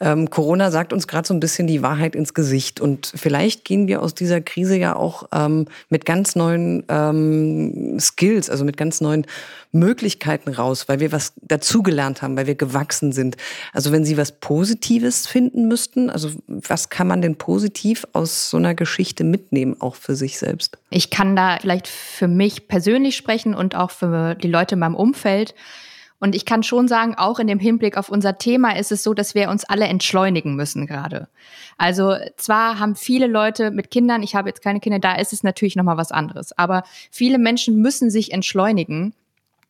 Ähm, 0.00 0.30
Corona 0.30 0.70
sagt 0.70 0.92
uns 0.92 1.08
gerade 1.08 1.26
so 1.26 1.34
ein 1.34 1.40
bisschen 1.40 1.66
die 1.66 1.82
Wahrheit 1.82 2.14
ins 2.14 2.32
Gesicht. 2.32 2.80
Und 2.80 3.12
vielleicht 3.16 3.64
gehen 3.64 3.88
wir 3.88 4.00
aus 4.00 4.14
dieser 4.14 4.40
Krise 4.40 4.76
ja 4.76 4.94
auch 4.94 5.28
ähm, 5.32 5.66
mit 5.88 6.04
ganz 6.04 6.36
neuen 6.36 6.84
ähm, 6.88 7.98
Skills, 7.98 8.48
also 8.48 8.64
mit 8.64 8.76
ganz 8.76 9.00
neuen 9.00 9.26
Möglichkeiten 9.72 10.50
raus, 10.50 10.88
weil 10.88 11.00
wir 11.00 11.10
was 11.10 11.32
dazugelernt 11.42 12.22
haben, 12.22 12.36
weil 12.36 12.46
wir 12.46 12.54
gewachsen 12.54 13.10
sind. 13.10 13.36
Also 13.72 13.90
wenn 13.90 14.04
Sie 14.04 14.16
was 14.16 14.30
Positives 14.30 15.26
finden 15.26 15.66
müssten, 15.66 16.10
also 16.10 16.30
was 16.46 16.90
kann 16.90 17.08
man 17.08 17.20
denn 17.20 17.34
positiv 17.36 18.06
aus 18.12 18.50
so 18.50 18.56
einer 18.56 18.74
Geschichte 18.74 19.24
mitnehmen, 19.24 19.74
auch 19.80 19.96
für 19.96 20.14
sich 20.14 20.38
selbst? 20.38 20.78
Ich 20.90 21.10
kann 21.10 21.34
da 21.34 21.58
vielleicht 21.60 21.90
für 22.04 22.28
mich 22.28 22.68
persönlich 22.68 23.16
sprechen 23.16 23.54
und 23.54 23.74
auch 23.74 23.90
für 23.90 24.34
die 24.34 24.48
Leute 24.48 24.74
in 24.74 24.80
meinem 24.80 24.94
Umfeld. 24.94 25.54
Und 26.20 26.34
ich 26.34 26.46
kann 26.46 26.62
schon 26.62 26.88
sagen, 26.88 27.16
auch 27.16 27.38
in 27.38 27.48
dem 27.48 27.58
Hinblick 27.58 27.96
auf 27.96 28.08
unser 28.08 28.38
Thema 28.38 28.76
ist 28.76 28.92
es 28.92 29.02
so, 29.02 29.14
dass 29.14 29.34
wir 29.34 29.50
uns 29.50 29.64
alle 29.64 29.86
entschleunigen 29.86 30.54
müssen 30.54 30.86
gerade. 30.86 31.28
Also 31.76 32.16
zwar 32.36 32.78
haben 32.78 32.96
viele 32.96 33.26
Leute 33.26 33.70
mit 33.70 33.90
Kindern, 33.90 34.22
ich 34.22 34.34
habe 34.34 34.48
jetzt 34.48 34.62
keine 34.62 34.80
Kinder, 34.80 34.98
da 34.98 35.16
ist 35.16 35.32
es 35.32 35.42
natürlich 35.42 35.76
noch 35.76 35.84
mal 35.84 35.96
was 35.96 36.12
anderes, 36.12 36.56
aber 36.56 36.84
viele 37.10 37.38
Menschen 37.38 37.82
müssen 37.82 38.10
sich 38.10 38.32
entschleunigen 38.32 39.12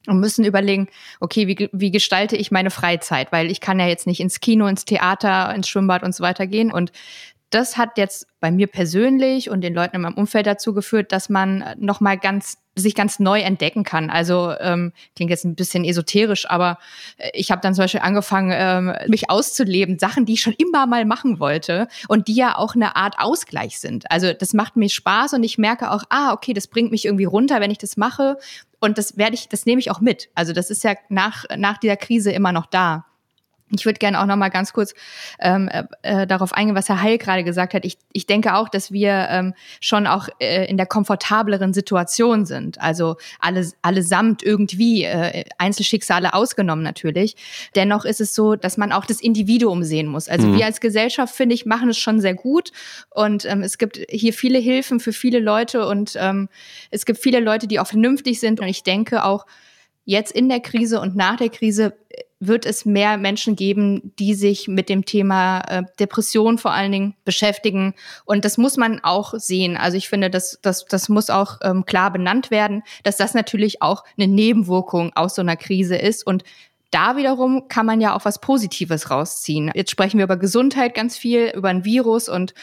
und 0.06 0.20
müssen 0.20 0.44
überlegen, 0.44 0.88
okay, 1.20 1.48
wie, 1.48 1.68
wie 1.72 1.90
gestalte 1.90 2.36
ich 2.36 2.50
meine 2.50 2.70
Freizeit? 2.70 3.32
Weil 3.32 3.50
ich 3.50 3.60
kann 3.60 3.80
ja 3.80 3.86
jetzt 3.86 4.06
nicht 4.06 4.20
ins 4.20 4.40
Kino, 4.40 4.66
ins 4.66 4.84
Theater, 4.84 5.54
ins 5.54 5.68
Schwimmbad 5.68 6.02
und 6.02 6.14
so 6.14 6.22
weiter 6.22 6.46
gehen. 6.46 6.70
Und 6.70 6.92
das 7.54 7.76
hat 7.76 7.98
jetzt 7.98 8.26
bei 8.40 8.50
mir 8.50 8.66
persönlich 8.66 9.48
und 9.48 9.60
den 9.60 9.74
Leuten 9.74 9.96
in 9.96 10.02
meinem 10.02 10.14
Umfeld 10.14 10.46
dazu 10.46 10.74
geführt, 10.74 11.12
dass 11.12 11.28
man 11.28 11.64
noch 11.78 12.00
mal 12.00 12.18
ganz 12.18 12.58
sich 12.74 12.96
ganz 12.96 13.20
neu 13.20 13.40
entdecken 13.40 13.84
kann. 13.84 14.10
Also 14.10 14.52
ähm, 14.58 14.92
klingt 15.14 15.30
jetzt 15.30 15.44
ein 15.44 15.54
bisschen 15.54 15.84
esoterisch, 15.84 16.50
aber 16.50 16.78
äh, 17.18 17.30
ich 17.32 17.52
habe 17.52 17.60
dann 17.60 17.72
zum 17.72 17.84
Beispiel 17.84 18.00
angefangen, 18.00 18.50
ähm, 18.52 18.92
mich 19.06 19.30
auszuleben, 19.30 20.00
Sachen, 20.00 20.26
die 20.26 20.32
ich 20.32 20.40
schon 20.40 20.54
immer 20.58 20.86
mal 20.86 21.04
machen 21.04 21.38
wollte 21.38 21.86
und 22.08 22.26
die 22.26 22.34
ja 22.34 22.58
auch 22.58 22.74
eine 22.74 22.96
Art 22.96 23.14
Ausgleich 23.18 23.78
sind. 23.78 24.10
Also 24.10 24.32
das 24.32 24.54
macht 24.54 24.74
mir 24.74 24.88
Spaß 24.88 25.34
und 25.34 25.44
ich 25.44 25.56
merke 25.56 25.92
auch, 25.92 26.02
ah, 26.08 26.32
okay, 26.32 26.52
das 26.52 26.66
bringt 26.66 26.90
mich 26.90 27.04
irgendwie 27.04 27.24
runter, 27.24 27.60
wenn 27.60 27.70
ich 27.70 27.78
das 27.78 27.96
mache 27.96 28.38
und 28.80 28.98
das 28.98 29.16
werde 29.16 29.34
ich, 29.34 29.48
das 29.48 29.64
nehme 29.66 29.78
ich 29.78 29.92
auch 29.92 30.00
mit. 30.00 30.28
Also 30.34 30.52
das 30.52 30.70
ist 30.70 30.82
ja 30.82 30.94
nach 31.08 31.44
nach 31.56 31.78
dieser 31.78 31.96
Krise 31.96 32.32
immer 32.32 32.50
noch 32.50 32.66
da. 32.66 33.06
Ich 33.80 33.86
würde 33.86 33.98
gerne 33.98 34.20
auch 34.20 34.26
noch 34.26 34.36
mal 34.36 34.48
ganz 34.48 34.72
kurz 34.72 34.94
ähm, 35.40 35.68
äh, 35.68 35.84
äh, 36.02 36.26
darauf 36.26 36.52
eingehen, 36.52 36.76
was 36.76 36.88
Herr 36.88 37.02
Heil 37.02 37.18
gerade 37.18 37.44
gesagt 37.44 37.74
hat. 37.74 37.84
Ich, 37.84 37.98
ich 38.12 38.26
denke 38.26 38.54
auch, 38.54 38.68
dass 38.68 38.92
wir 38.92 39.28
ähm, 39.30 39.54
schon 39.80 40.06
auch 40.06 40.28
äh, 40.38 40.66
in 40.66 40.76
der 40.76 40.86
komfortableren 40.86 41.72
Situation 41.72 42.46
sind. 42.46 42.80
Also 42.80 43.16
alle, 43.40 43.68
allesamt 43.82 44.42
irgendwie, 44.42 45.04
äh, 45.04 45.44
Einzelschicksale 45.58 46.34
ausgenommen 46.34 46.82
natürlich. 46.82 47.36
Dennoch 47.74 48.04
ist 48.04 48.20
es 48.20 48.34
so, 48.34 48.56
dass 48.56 48.76
man 48.76 48.92
auch 48.92 49.06
das 49.06 49.20
Individuum 49.20 49.82
sehen 49.82 50.06
muss. 50.06 50.28
Also 50.28 50.48
mhm. 50.48 50.58
wir 50.58 50.66
als 50.66 50.80
Gesellschaft, 50.80 51.34
finde 51.34 51.54
ich, 51.54 51.66
machen 51.66 51.88
es 51.88 51.98
schon 51.98 52.20
sehr 52.20 52.34
gut. 52.34 52.70
Und 53.10 53.44
ähm, 53.44 53.62
es 53.62 53.78
gibt 53.78 54.00
hier 54.08 54.32
viele 54.32 54.58
Hilfen 54.58 55.00
für 55.00 55.12
viele 55.12 55.40
Leute 55.40 55.86
und 55.86 56.16
ähm, 56.18 56.48
es 56.90 57.04
gibt 57.04 57.18
viele 57.18 57.40
Leute, 57.40 57.66
die 57.66 57.80
auch 57.80 57.86
vernünftig 57.86 58.40
sind. 58.40 58.60
Und 58.60 58.68
ich 58.68 58.82
denke 58.82 59.24
auch, 59.24 59.46
jetzt 60.04 60.32
in 60.32 60.48
der 60.48 60.60
Krise 60.60 61.00
und 61.00 61.16
nach 61.16 61.36
der 61.36 61.48
Krise 61.48 61.94
wird 62.46 62.66
es 62.66 62.84
mehr 62.84 63.16
Menschen 63.16 63.56
geben, 63.56 64.12
die 64.18 64.34
sich 64.34 64.68
mit 64.68 64.88
dem 64.88 65.04
Thema 65.04 65.60
äh, 65.60 65.82
Depression 65.98 66.58
vor 66.58 66.72
allen 66.72 66.92
Dingen 66.92 67.14
beschäftigen. 67.24 67.94
Und 68.24 68.44
das 68.44 68.58
muss 68.58 68.76
man 68.76 69.02
auch 69.02 69.34
sehen. 69.36 69.76
Also 69.76 69.96
ich 69.96 70.08
finde, 70.08 70.30
das, 70.30 70.58
das, 70.62 70.84
das 70.86 71.08
muss 71.08 71.30
auch 71.30 71.58
ähm, 71.62 71.84
klar 71.84 72.12
benannt 72.12 72.50
werden, 72.50 72.82
dass 73.02 73.16
das 73.16 73.34
natürlich 73.34 73.82
auch 73.82 74.04
eine 74.16 74.28
Nebenwirkung 74.28 75.12
aus 75.14 75.34
so 75.34 75.42
einer 75.42 75.56
Krise 75.56 75.96
ist. 75.96 76.26
Und 76.26 76.44
da 76.94 77.16
wiederum 77.16 77.66
kann 77.66 77.86
man 77.86 78.00
ja 78.00 78.14
auch 78.14 78.24
was 78.24 78.40
Positives 78.40 79.10
rausziehen. 79.10 79.72
Jetzt 79.74 79.90
sprechen 79.90 80.18
wir 80.18 80.24
über 80.24 80.36
Gesundheit 80.36 80.94
ganz 80.94 81.16
viel, 81.16 81.50
über 81.52 81.68
ein 81.68 81.84
Virus 81.84 82.28
und 82.28 82.54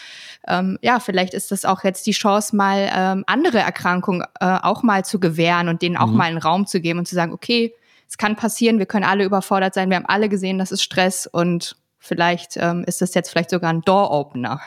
ähm, 0.48 0.80
ja, 0.82 1.02
vielleicht 1.02 1.34
ist 1.34 1.52
das 1.52 1.66
auch 1.66 1.84
jetzt 1.84 2.08
die 2.08 2.14
Chance, 2.14 2.56
mal 2.56 2.90
ähm, 2.96 3.24
andere 3.28 3.60
Erkrankungen 3.60 4.24
äh, 4.40 4.58
auch 4.62 4.84
mal 4.84 5.04
zu 5.04 5.20
gewähren 5.20 5.68
und 5.68 5.82
denen 5.82 5.98
auch 5.98 6.08
mhm. 6.08 6.16
mal 6.16 6.24
einen 6.30 6.38
Raum 6.38 6.66
zu 6.66 6.80
geben 6.80 7.00
und 7.00 7.10
zu 7.10 7.16
sagen, 7.16 7.34
okay, 7.34 7.74
es 8.12 8.18
kann 8.18 8.36
passieren, 8.36 8.78
wir 8.78 8.86
können 8.86 9.06
alle 9.06 9.24
überfordert 9.24 9.74
sein, 9.74 9.90
wir 9.90 9.96
haben 9.96 10.06
alle 10.06 10.28
gesehen, 10.28 10.58
das 10.58 10.74
ist 10.74 10.84
Stress 10.84 11.28
und 11.28 11.78
vielleicht 11.98 12.58
ähm, 12.58 12.84
ist 12.86 13.00
das 13.00 13.14
jetzt 13.14 13.30
vielleicht 13.30 13.50
sogar 13.50 13.72
ein 13.72 13.84
Door-Opener. 13.84 14.60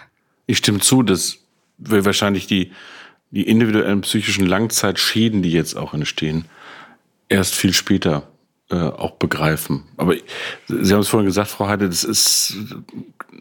Ich 0.47 0.57
stimme 0.57 0.81
zu, 0.81 1.03
dass 1.03 1.41
wir 1.77 2.07
wahrscheinlich 2.07 2.47
die, 2.47 2.73
die 3.33 3.47
individuellen 3.47 4.01
psychischen 4.01 4.47
Langzeitschäden, 4.47 5.43
die 5.43 5.53
jetzt 5.53 5.77
auch 5.77 5.93
entstehen, 5.93 6.47
erst 7.29 7.55
viel 7.55 7.75
später 7.75 8.27
äh, 8.71 8.77
auch 8.77 9.13
begreifen. 9.13 9.85
Aber 9.97 10.15
Sie 10.69 10.93
haben 10.93 11.01
es 11.01 11.09
vorhin 11.09 11.27
gesagt, 11.27 11.49
Frau 11.49 11.69
Heide, 11.69 11.89
das 11.89 12.03
ist 12.03 12.57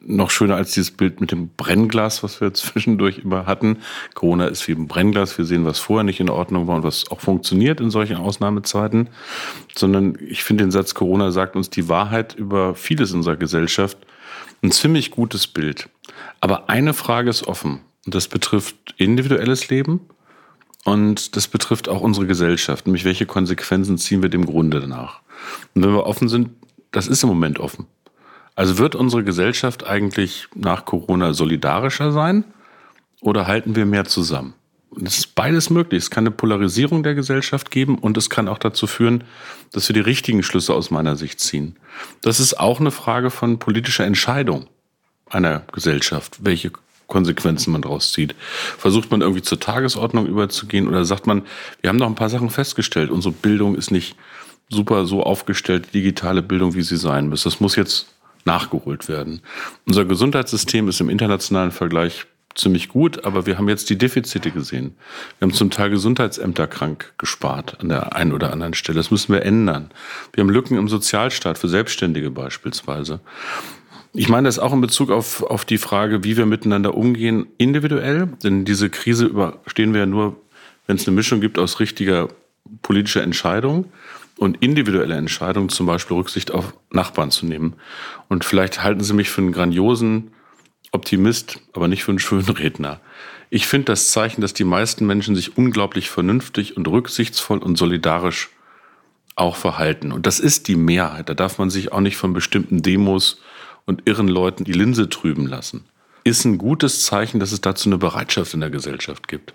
noch 0.02 0.30
schöner 0.30 0.56
als 0.56 0.74
dieses 0.74 0.92
Bild 0.92 1.22
mit 1.22 1.32
dem 1.32 1.50
Brennglas, 1.56 2.24
was 2.24 2.42
wir 2.42 2.54
zwischendurch 2.54 3.20
immer 3.20 3.46
hatten. 3.46 3.78
Corona 4.16 4.48
ist 4.48 4.68
wie 4.68 4.74
ein 4.74 4.88
Brennglas. 4.88 5.38
Wir 5.38 5.46
sehen, 5.46 5.66
was 5.66 5.80
vorher 5.80 6.04
nicht 6.04 6.20
in 6.20 6.30
Ordnung 6.30 6.68
war 6.68 6.76
und 6.76 6.84
was 6.84 7.10
auch 7.10 7.22
funktioniert 7.22 7.80
in 7.80 7.90
solchen 7.90 8.18
Ausnahmezeiten. 8.18 9.10
Sondern 9.76 10.18
ich 10.20 10.44
finde 10.44 10.66
den 10.66 10.72
Satz, 10.72 10.94
Corona 10.94 11.32
sagt 11.32 11.56
uns 11.56 11.70
die 11.70 11.88
Wahrheit 11.88 12.36
über 12.36 12.76
vieles 12.76 13.12
in 13.12 13.18
unserer 13.18 13.38
Gesellschaft. 13.38 13.98
Ein 14.62 14.72
ziemlich 14.72 15.12
gutes 15.12 15.48
Bild. 15.48 15.90
Aber 16.42 16.70
eine 16.70 16.94
Frage 16.94 17.30
ist 17.30 17.48
offen. 17.48 17.82
Und 18.06 18.16
das 18.16 18.28
betrifft 18.28 18.76
individuelles 18.98 19.70
Leben 19.70 20.02
und 20.84 21.36
das 21.36 21.48
betrifft 21.48 21.88
auch 21.89 22.02
unsere 22.02 22.28
Gesellschaft. 22.28 22.86
Nämlich, 22.86 23.06
welche 23.06 23.26
Konsequenzen 23.26 23.98
ziehen 23.98 24.22
wir 24.22 24.30
dem 24.30 24.46
Grunde 24.46 24.80
danach? 24.80 25.22
Und 25.74 25.84
wenn 25.84 25.93
wir 25.93 26.06
offen 26.06 26.30
sind, 26.30 26.50
das 26.91 27.08
ist 27.08 27.24
im 27.24 27.30
Moment 27.30 27.60
offen. 27.60 27.88
Also 28.56 28.78
wird 28.78 28.96
unsere 28.96 29.24
Gesellschaft 29.24 29.86
eigentlich 29.86 30.48
nach 30.54 30.86
Corona 30.86 31.34
solidarischer 31.34 32.12
sein 32.12 32.43
oder 33.22 33.48
halten 33.48 33.76
wir 33.76 33.86
mehr 33.86 34.06
zusammen? 34.06 34.54
Es 35.04 35.17
ist 35.17 35.34
beides 35.34 35.72
möglich. 35.72 36.04
Es 36.04 36.12
kann 36.12 36.24
eine 36.24 36.36
Polarisierung 36.36 37.02
der 37.02 37.15
Gesellschaft 37.15 37.72
geben 37.72 37.98
und 37.98 38.15
es 38.15 38.30
kann 38.30 38.48
auch 38.48 38.60
dazu 38.60 38.86
führen, 38.86 39.24
dass 39.72 39.89
wir 39.89 39.93
die 39.96 40.02
richtigen 40.02 40.43
Schlüsse 40.43 40.76
aus 40.76 40.91
meiner 40.91 41.15
Sicht 41.15 41.39
ziehen. 41.39 41.78
Das 42.22 42.39
ist 42.39 42.60
auch 42.60 42.80
eine 42.80 42.91
Frage 42.91 43.32
von 43.32 43.58
politischer 43.58 44.06
Entscheidung 44.06 44.67
einer 45.28 45.63
Gesellschaft, 45.72 46.46
welche 46.46 46.72
Konsequenzen 47.13 47.71
man 47.71 47.84
daraus 47.84 48.12
zieht. 48.12 48.36
Versucht 48.78 49.12
man 49.12 49.21
irgendwie 49.21 49.43
zur 49.43 49.60
Tagesordnung 49.60 50.26
überzugehen 50.26 50.88
oder 50.88 51.06
sagt 51.06 51.28
man, 51.28 51.43
wir 51.82 51.89
haben 51.89 51.97
noch 51.97 52.08
ein 52.08 52.15
paar 52.15 52.30
Sachen 52.30 52.49
festgestellt, 52.49 53.12
unsere 53.12 53.34
Bildung 53.34 53.76
ist 53.76 53.91
nicht 53.91 54.15
super 54.69 55.06
so 55.06 55.21
aufgestellt, 55.23 55.93
digitale 55.93 56.41
Bildung, 56.41 56.73
wie 56.73 56.82
sie 56.82 56.97
sein 56.97 57.30
muss. 57.30 57.43
Das 57.43 57.60
muss 57.60 57.76
jetzt 57.76 58.08
nachgeholt 58.45 59.08
werden. 59.08 59.41
Unser 59.86 60.06
Gesundheitssystem 60.06 60.89
ist 60.89 60.99
im 60.99 61.10
internationalen 61.10 61.71
Vergleich 61.71 62.26
ziemlich 62.56 62.89
gut, 62.89 63.26
aber 63.26 63.45
wir 63.45 63.58
haben 63.58 63.69
jetzt 63.69 63.89
die 63.89 63.97
Defizite 63.97 64.52
gesehen. 64.52 64.95
Wir 65.38 65.47
haben 65.47 65.54
zum 65.54 65.69
Teil 65.69 65.89
Gesundheitsämter 65.89 66.67
krank 66.67 67.13
gespart 67.17 67.80
an 67.80 67.89
der 67.89 68.15
einen 68.15 68.34
oder 68.34 68.52
anderen 68.52 68.73
Stelle. 68.73 68.97
Das 68.97 69.12
müssen 69.12 69.34
wir 69.34 69.43
ändern. 69.43 69.91
Wir 70.34 70.43
haben 70.43 70.49
Lücken 70.49 70.78
im 70.78 70.88
Sozialstaat 70.88 71.58
für 71.58 71.69
Selbstständige 71.69 72.32
beispielsweise. 72.32 73.21
Ich 74.15 74.30
meine 74.30 74.47
das 74.47 74.60
auch 74.60 74.73
in 74.73 74.82
Bezug 74.82 75.10
auf, 75.10 75.41
auf 75.41 75.65
die 75.65 75.80
Frage, 75.80 76.23
wie 76.23 76.38
wir 76.38 76.45
miteinander 76.45 76.95
umgehen, 76.95 77.47
individuell. 77.58 78.28
Denn 78.43 78.63
diese 78.63 78.91
Krise 78.91 79.26
überstehen 79.26 79.93
wir 79.93 80.02
ja 80.02 80.06
nur, 80.06 80.36
wenn 80.86 80.97
es 80.97 81.08
eine 81.08 81.15
Mischung 81.15 81.41
gibt 81.41 81.58
aus 81.58 81.80
richtiger 81.80 82.30
politischer 82.84 83.23
Entscheidung 83.23 83.91
und 84.38 84.62
individuelle 84.62 85.15
Entscheidungen, 85.15 85.69
zum 85.69 85.88
Beispiel 85.88 86.15
Rücksicht 86.15 86.52
auf 86.52 86.73
Nachbarn 86.91 87.32
zu 87.32 87.47
nehmen. 87.47 87.73
Und 88.30 88.45
vielleicht 88.45 88.84
halten 88.84 89.04
Sie 89.04 89.13
mich 89.13 89.30
für 89.30 89.41
einen 89.41 89.52
grandiosen 89.52 90.32
Optimist, 90.91 91.60
aber 91.73 91.88
nicht 91.88 92.04
für 92.04 92.12
einen 92.12 92.19
schönen 92.19 92.49
Redner. 92.49 92.99
Ich 93.49 93.65
finde 93.65 93.86
das 93.86 94.12
Zeichen, 94.12 94.41
dass 94.41 94.54
die 94.54 94.63
meisten 94.63 95.08
Menschen 95.08 95.36
sich 95.36 95.58
unglaublich 95.58 96.10
vernünftig 96.12 96.78
und 96.78 96.88
rücksichtsvoll 96.88 97.58
und 97.60 97.78
solidarisch 97.78 98.52
auch 99.36 99.56
verhalten. 99.56 100.12
Und 100.12 100.28
das 100.28 100.39
ist 100.39 100.67
die 100.67 100.76
Mehrheit. 100.76 101.30
Da 101.30 101.34
darf 101.34 101.58
man 101.58 101.71
sich 101.71 101.91
auch 101.91 101.99
nicht 101.99 102.17
von 102.17 102.34
bestimmten 102.34 102.84
Demos 102.84 103.41
und 103.86 104.04
irren 104.06 104.28
Leuten 104.28 104.63
die 104.63 104.74
Linse 104.74 105.10
trüben 105.10 105.48
lassen. 105.48 105.86
Ist 106.24 106.46
ein 106.46 106.58
gutes 106.58 107.04
Zeichen, 107.04 107.39
dass 107.39 107.52
es 107.52 107.62
dazu 107.62 107.89
eine 107.89 107.98
Bereitschaft 107.98 108.54
in 108.54 108.62
der 108.62 108.69
Gesellschaft 108.69 109.28
gibt. 109.28 109.54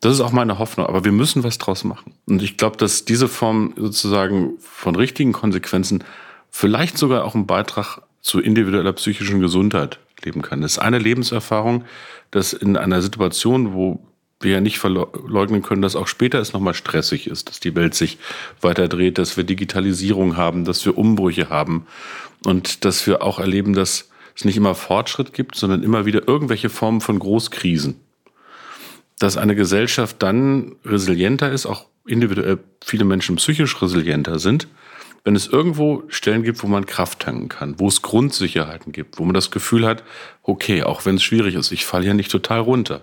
Das 0.00 0.14
ist 0.14 0.20
auch 0.20 0.32
meine 0.32 0.58
Hoffnung, 0.58 0.86
aber 0.86 1.04
wir 1.04 1.12
müssen 1.12 1.44
was 1.44 1.58
draus 1.58 1.84
machen. 1.84 2.14
Und 2.26 2.42
ich 2.42 2.56
glaube, 2.56 2.76
dass 2.76 3.04
diese 3.04 3.28
Form 3.28 3.72
sozusagen 3.76 4.54
von 4.58 4.96
richtigen 4.96 5.32
Konsequenzen 5.32 6.02
vielleicht 6.50 6.98
sogar 6.98 7.24
auch 7.24 7.36
einen 7.36 7.46
Beitrag 7.46 8.00
zu 8.20 8.40
individueller 8.40 8.92
psychischen 8.94 9.40
Gesundheit 9.40 10.00
leben 10.24 10.42
kann. 10.42 10.60
Das 10.60 10.72
ist 10.72 10.78
eine 10.78 10.98
Lebenserfahrung, 10.98 11.84
dass 12.32 12.52
in 12.52 12.76
einer 12.76 13.00
Situation, 13.00 13.74
wo 13.74 14.04
wir 14.42 14.52
ja 14.52 14.60
nicht 14.60 14.78
verleugnen 14.78 15.62
können, 15.62 15.82
dass 15.82 15.96
auch 15.96 16.06
später 16.06 16.38
es 16.40 16.52
nochmal 16.52 16.74
stressig 16.74 17.26
ist, 17.26 17.48
dass 17.48 17.60
die 17.60 17.74
Welt 17.74 17.94
sich 17.94 18.18
weiter 18.60 18.88
dreht, 18.88 19.18
dass 19.18 19.36
wir 19.36 19.44
Digitalisierung 19.44 20.36
haben, 20.36 20.64
dass 20.64 20.84
wir 20.84 20.96
Umbrüche 20.98 21.48
haben 21.48 21.86
und 22.44 22.84
dass 22.84 23.06
wir 23.06 23.22
auch 23.22 23.38
erleben, 23.38 23.72
dass 23.72 24.10
es 24.34 24.44
nicht 24.44 24.56
immer 24.56 24.74
Fortschritt 24.74 25.32
gibt, 25.32 25.56
sondern 25.56 25.82
immer 25.82 26.06
wieder 26.06 26.26
irgendwelche 26.26 26.70
Formen 26.70 27.00
von 27.00 27.18
Großkrisen 27.18 27.96
dass 29.22 29.36
eine 29.36 29.54
Gesellschaft 29.54 30.16
dann 30.18 30.74
resilienter 30.84 31.52
ist, 31.52 31.66
auch 31.66 31.86
individuell 32.06 32.58
viele 32.84 33.04
Menschen 33.04 33.36
psychisch 33.36 33.80
resilienter 33.80 34.38
sind, 34.38 34.66
wenn 35.24 35.36
es 35.36 35.46
irgendwo 35.46 36.02
Stellen 36.08 36.42
gibt, 36.42 36.62
wo 36.64 36.66
man 36.66 36.86
Kraft 36.86 37.20
tanken 37.20 37.48
kann, 37.48 37.78
wo 37.78 37.86
es 37.86 38.02
Grundsicherheiten 38.02 38.90
gibt, 38.90 39.18
wo 39.18 39.24
man 39.24 39.34
das 39.34 39.52
Gefühl 39.52 39.86
hat, 39.86 40.02
okay, 40.42 40.82
auch 40.82 41.06
wenn 41.06 41.14
es 41.14 41.22
schwierig 41.22 41.54
ist, 41.54 41.70
ich 41.70 41.86
falle 41.86 42.06
ja 42.06 42.14
nicht 42.14 42.32
total 42.32 42.60
runter. 42.60 43.02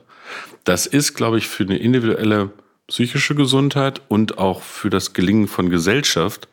Das 0.64 0.86
ist, 0.86 1.14
glaube 1.14 1.38
ich, 1.38 1.48
für 1.48 1.64
eine 1.64 1.78
individuelle 1.78 2.52
psychische 2.88 3.36
Gesundheit 3.36 4.02
und 4.08 4.38
auch 4.38 4.62
für 4.62 4.90
das 4.90 5.14
Gelingen 5.14 5.48
von 5.48 5.70
Gesellschaft 5.70 6.48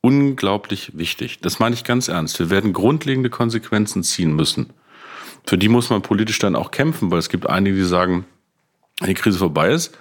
unglaublich 0.00 0.96
wichtig. 0.96 1.40
Das 1.40 1.58
meine 1.58 1.74
ich 1.74 1.84
ganz 1.84 2.08
ernst. 2.08 2.38
Wir 2.38 2.50
werden 2.50 2.72
grundlegende 2.72 3.30
Konsequenzen 3.30 4.02
ziehen 4.02 4.34
müssen. 4.34 4.72
Für 5.46 5.58
die 5.58 5.68
muss 5.68 5.90
man 5.90 6.02
politisch 6.02 6.38
dann 6.38 6.56
auch 6.56 6.70
kämpfen, 6.70 7.10
weil 7.10 7.18
es 7.18 7.28
gibt 7.28 7.48
einige, 7.48 7.76
die 7.76 7.84
sagen, 7.84 8.24
wenn 9.00 9.08
die 9.08 9.14
Krise 9.14 9.38
vorbei 9.38 9.70
ist, 9.70 9.96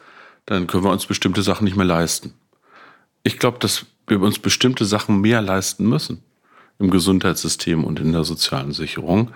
dann 0.45 0.67
können 0.67 0.83
wir 0.83 0.91
uns 0.91 1.05
bestimmte 1.05 1.41
Sachen 1.41 1.65
nicht 1.65 1.75
mehr 1.75 1.85
leisten. 1.85 2.33
Ich 3.23 3.39
glaube, 3.39 3.59
dass 3.59 3.85
wir 4.07 4.21
uns 4.21 4.39
bestimmte 4.39 4.85
Sachen 4.85 5.19
mehr 5.21 5.41
leisten 5.41 5.87
müssen 5.87 6.23
im 6.79 6.89
Gesundheitssystem 6.91 7.83
und 7.83 7.99
in 7.99 8.11
der 8.11 8.23
sozialen 8.23 8.71
Sicherung. 8.71 9.31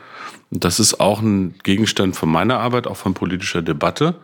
Das 0.52 0.80
ist 0.80 1.00
auch 1.00 1.22
ein 1.22 1.56
Gegenstand 1.64 2.16
von 2.16 2.30
meiner 2.30 2.60
Arbeit, 2.60 2.88
auch 2.88 2.98
von 2.98 3.14
politischer 3.14 3.62
Debatte, 3.62 4.16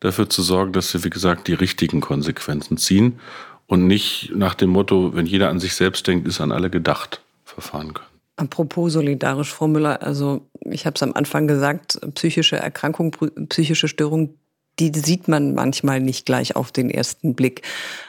dafür 0.00 0.28
zu 0.28 0.42
sorgen, 0.42 0.72
dass 0.72 0.92
wir, 0.92 1.04
wie 1.04 1.10
gesagt, 1.10 1.48
die 1.48 1.54
richtigen 1.54 2.00
Konsequenzen 2.00 2.76
ziehen 2.76 3.20
und 3.66 3.86
nicht 3.86 4.32
nach 4.34 4.54
dem 4.54 4.70
Motto, 4.70 5.14
wenn 5.14 5.26
jeder 5.26 5.50
an 5.50 5.60
sich 5.60 5.74
selbst 5.74 6.06
denkt, 6.06 6.26
ist 6.26 6.40
an 6.40 6.52
alle 6.52 6.70
gedacht, 6.70 7.22
verfahren 7.44 7.94
können. 7.94 8.08
Apropos 8.36 8.92
solidarisch, 8.92 9.52
Frau 9.52 9.68
Müller, 9.68 10.02
also 10.02 10.48
ich 10.60 10.86
habe 10.86 10.94
es 10.96 11.02
am 11.02 11.12
Anfang 11.12 11.46
gesagt, 11.46 12.00
psychische 12.14 12.56
Erkrankung, 12.56 13.14
psychische 13.48 13.86
Störung 13.86 14.34
die 14.78 14.92
sieht 14.94 15.28
man 15.28 15.54
manchmal 15.54 16.00
nicht 16.00 16.26
gleich 16.26 16.56
auf 16.56 16.72
den 16.72 16.90
ersten 16.90 17.34
Blick. 17.34 17.62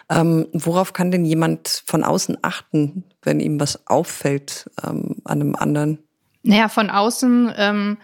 Ähm, 0.10 0.48
worauf 0.54 0.94
kann 0.94 1.12
denn 1.12 1.26
jemand 1.26 1.84
von 1.86 2.04
außen 2.04 2.38
achten, 2.42 3.04
wenn 3.22 3.40
ihm 3.40 3.60
was 3.60 3.88
auffällt 3.88 4.70
ähm, 4.84 5.18
an 5.24 5.42
einem 5.42 5.56
anderen? 5.56 6.00
Naja, 6.44 6.70
von 6.70 6.90
außen, 6.90 7.54
ähm, 7.58 7.98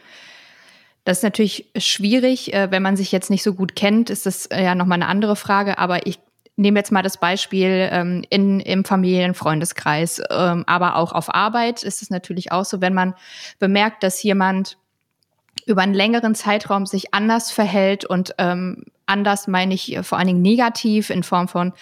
das 1.04 1.20
ist 1.20 1.24
natürlich 1.24 1.70
schwierig. 1.78 2.54
Äh, 2.54 2.72
wenn 2.72 2.84
man 2.84 2.98
sich 2.98 3.12
jetzt 3.12 3.30
nicht 3.30 3.44
so 3.44 3.54
gut 3.54 3.76
kennt, 3.76 4.10
ist 4.10 4.26
das 4.26 4.48
äh, 4.48 4.64
ja 4.64 4.76
nochmal 4.76 4.98
eine 4.98 5.08
andere 5.08 5.36
Frage. 5.36 5.78
Aber 5.78 6.06
ich 6.06 6.20
nehme 6.56 6.80
jetzt 6.80 6.92
mal 6.92 7.02
das 7.02 7.18
Beispiel 7.18 7.90
ähm, 7.92 8.24
in, 8.30 8.60
im 8.60 8.86
Familienfreundeskreis, 8.86 10.22
ähm, 10.30 10.64
aber 10.68 10.96
auch 10.96 11.12
auf 11.12 11.34
Arbeit 11.34 11.84
ist 11.84 12.02
es 12.02 12.10
natürlich 12.10 12.52
auch 12.52 12.66
so, 12.66 12.82
wenn 12.82 12.94
man 12.94 13.16
bemerkt, 13.60 14.04
dass 14.04 14.22
jemand 14.22 14.78
über 15.66 15.82
einen 15.82 15.94
längeren 15.94 16.36
Zeitraum 16.36 16.86
sich 16.86 17.14
anders 17.14 17.52
verhält 17.52 18.06
und 18.06 18.34
ähm, 18.38 18.86
anders 19.06 19.48
meine 19.48 19.74
ich 19.74 19.98
vor 20.04 20.18
allen 20.18 20.28
Dingen 20.28 20.42
negativ 20.42 21.10
in 21.10 21.24
Form 21.24 21.48
von 21.48 21.74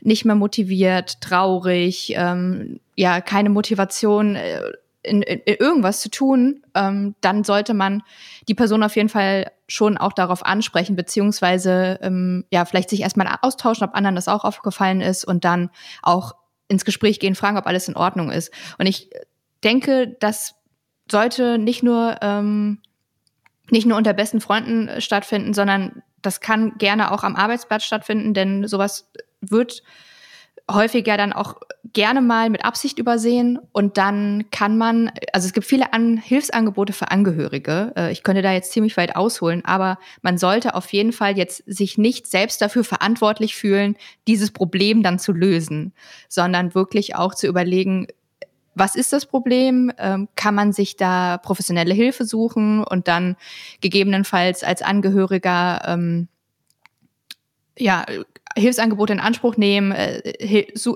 nicht 0.00 0.24
mehr 0.24 0.34
motiviert, 0.34 1.20
traurig, 1.20 2.14
ähm, 2.16 2.80
ja, 2.94 3.20
keine 3.20 3.50
Motivation 3.50 4.36
äh, 4.36 4.60
in, 5.02 5.22
in, 5.22 5.40
irgendwas 5.44 6.00
zu 6.00 6.10
tun, 6.10 6.62
ähm, 6.74 7.14
dann 7.20 7.44
sollte 7.44 7.74
man 7.74 8.02
die 8.48 8.54
Person 8.54 8.82
auf 8.82 8.96
jeden 8.96 9.08
Fall 9.08 9.50
schon 9.68 9.96
auch 9.96 10.12
darauf 10.12 10.44
ansprechen, 10.44 10.96
beziehungsweise 10.96 11.98
ähm, 12.02 12.44
ja, 12.50 12.64
vielleicht 12.64 12.90
sich 12.90 13.00
erstmal 13.02 13.28
austauschen, 13.42 13.86
ob 13.86 13.94
anderen 13.94 14.14
das 14.16 14.28
auch 14.28 14.44
aufgefallen 14.44 15.00
ist 15.00 15.24
und 15.24 15.44
dann 15.44 15.70
auch 16.02 16.34
ins 16.68 16.84
Gespräch 16.84 17.20
gehen, 17.20 17.34
fragen, 17.34 17.58
ob 17.58 17.66
alles 17.66 17.88
in 17.88 17.96
Ordnung 17.96 18.30
ist. 18.30 18.52
Und 18.78 18.86
ich 18.86 19.10
denke, 19.62 20.16
das 20.20 20.54
sollte 21.10 21.58
nicht 21.58 21.82
nur 21.82 22.16
ähm, 22.22 22.80
nicht 23.70 23.86
nur 23.86 23.96
unter 23.96 24.12
besten 24.12 24.40
Freunden 24.40 24.88
äh, 24.88 25.00
stattfinden, 25.00 25.54
sondern 25.54 26.02
das 26.22 26.40
kann 26.40 26.78
gerne 26.78 27.12
auch 27.12 27.22
am 27.22 27.36
Arbeitsplatz 27.36 27.84
stattfinden, 27.84 28.34
denn 28.34 28.66
sowas 28.66 29.10
wird 29.40 29.82
häufiger 30.70 31.18
dann 31.18 31.34
auch 31.34 31.56
gerne 31.92 32.22
mal 32.22 32.48
mit 32.48 32.64
Absicht 32.64 32.98
übersehen 32.98 33.58
und 33.72 33.98
dann 33.98 34.46
kann 34.50 34.78
man, 34.78 35.12
also 35.32 35.46
es 35.46 35.52
gibt 35.52 35.66
viele 35.66 35.92
An 35.92 36.16
Hilfsangebote 36.16 36.94
für 36.94 37.10
Angehörige. 37.10 37.92
Äh, 37.96 38.12
ich 38.12 38.22
könnte 38.22 38.40
da 38.40 38.52
jetzt 38.52 38.72
ziemlich 38.72 38.96
weit 38.96 39.14
ausholen, 39.14 39.62
aber 39.64 39.98
man 40.22 40.38
sollte 40.38 40.74
auf 40.74 40.90
jeden 40.92 41.12
Fall 41.12 41.36
jetzt 41.36 41.62
sich 41.66 41.98
nicht 41.98 42.26
selbst 42.26 42.62
dafür 42.62 42.84
verantwortlich 42.84 43.54
fühlen, 43.54 43.96
dieses 44.26 44.50
Problem 44.52 45.02
dann 45.02 45.18
zu 45.18 45.32
lösen, 45.32 45.92
sondern 46.28 46.74
wirklich 46.74 47.14
auch 47.14 47.34
zu 47.34 47.46
überlegen, 47.46 48.06
was 48.74 48.94
ist 48.94 49.12
das 49.12 49.26
Problem? 49.26 49.92
Ähm, 49.98 50.28
kann 50.36 50.54
man 50.54 50.72
sich 50.72 50.96
da 50.96 51.38
professionelle 51.38 51.94
Hilfe 51.94 52.24
suchen 52.24 52.82
und 52.84 53.08
dann 53.08 53.36
gegebenenfalls 53.80 54.64
als 54.64 54.82
Angehöriger 54.82 55.82
ähm, 55.86 56.28
ja, 57.78 58.04
Hilfsangebote 58.56 59.12
in 59.12 59.20
Anspruch 59.20 59.56
nehmen, 59.56 59.92
äh, 59.92 60.34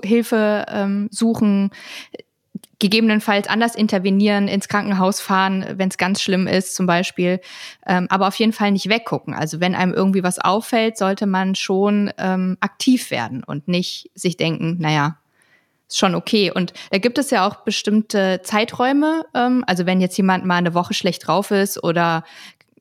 Hilfe 0.03 0.65
ähm, 0.69 1.09
suchen, 1.11 1.71
gegebenenfalls 2.79 3.47
anders 3.47 3.75
intervenieren, 3.75 4.47
ins 4.47 4.69
Krankenhaus 4.69 5.19
fahren, 5.19 5.65
wenn 5.75 5.89
es 5.89 5.97
ganz 5.97 6.21
schlimm 6.21 6.47
ist 6.47 6.75
zum 6.75 6.85
Beispiel, 6.85 7.41
ähm, 7.85 8.07
aber 8.09 8.27
auf 8.29 8.35
jeden 8.35 8.53
Fall 8.53 8.71
nicht 8.71 8.87
weggucken. 8.87 9.33
Also 9.33 9.59
wenn 9.59 9.75
einem 9.75 9.93
irgendwie 9.93 10.23
was 10.23 10.39
auffällt, 10.39 10.97
sollte 10.97 11.25
man 11.25 11.55
schon 11.55 12.11
ähm, 12.17 12.57
aktiv 12.61 13.11
werden 13.11 13.43
und 13.43 13.67
nicht 13.67 14.09
sich 14.15 14.37
denken, 14.37 14.77
naja, 14.79 15.17
schon 15.97 16.15
okay. 16.15 16.51
Und 16.51 16.73
da 16.91 16.97
gibt 16.97 17.17
es 17.17 17.29
ja 17.31 17.47
auch 17.47 17.57
bestimmte 17.57 18.41
Zeiträume. 18.43 19.25
Ähm, 19.33 19.63
also 19.67 19.85
wenn 19.85 20.01
jetzt 20.01 20.17
jemand 20.17 20.45
mal 20.45 20.55
eine 20.55 20.73
Woche 20.73 20.93
schlecht 20.93 21.27
drauf 21.27 21.51
ist 21.51 21.83
oder 21.83 22.23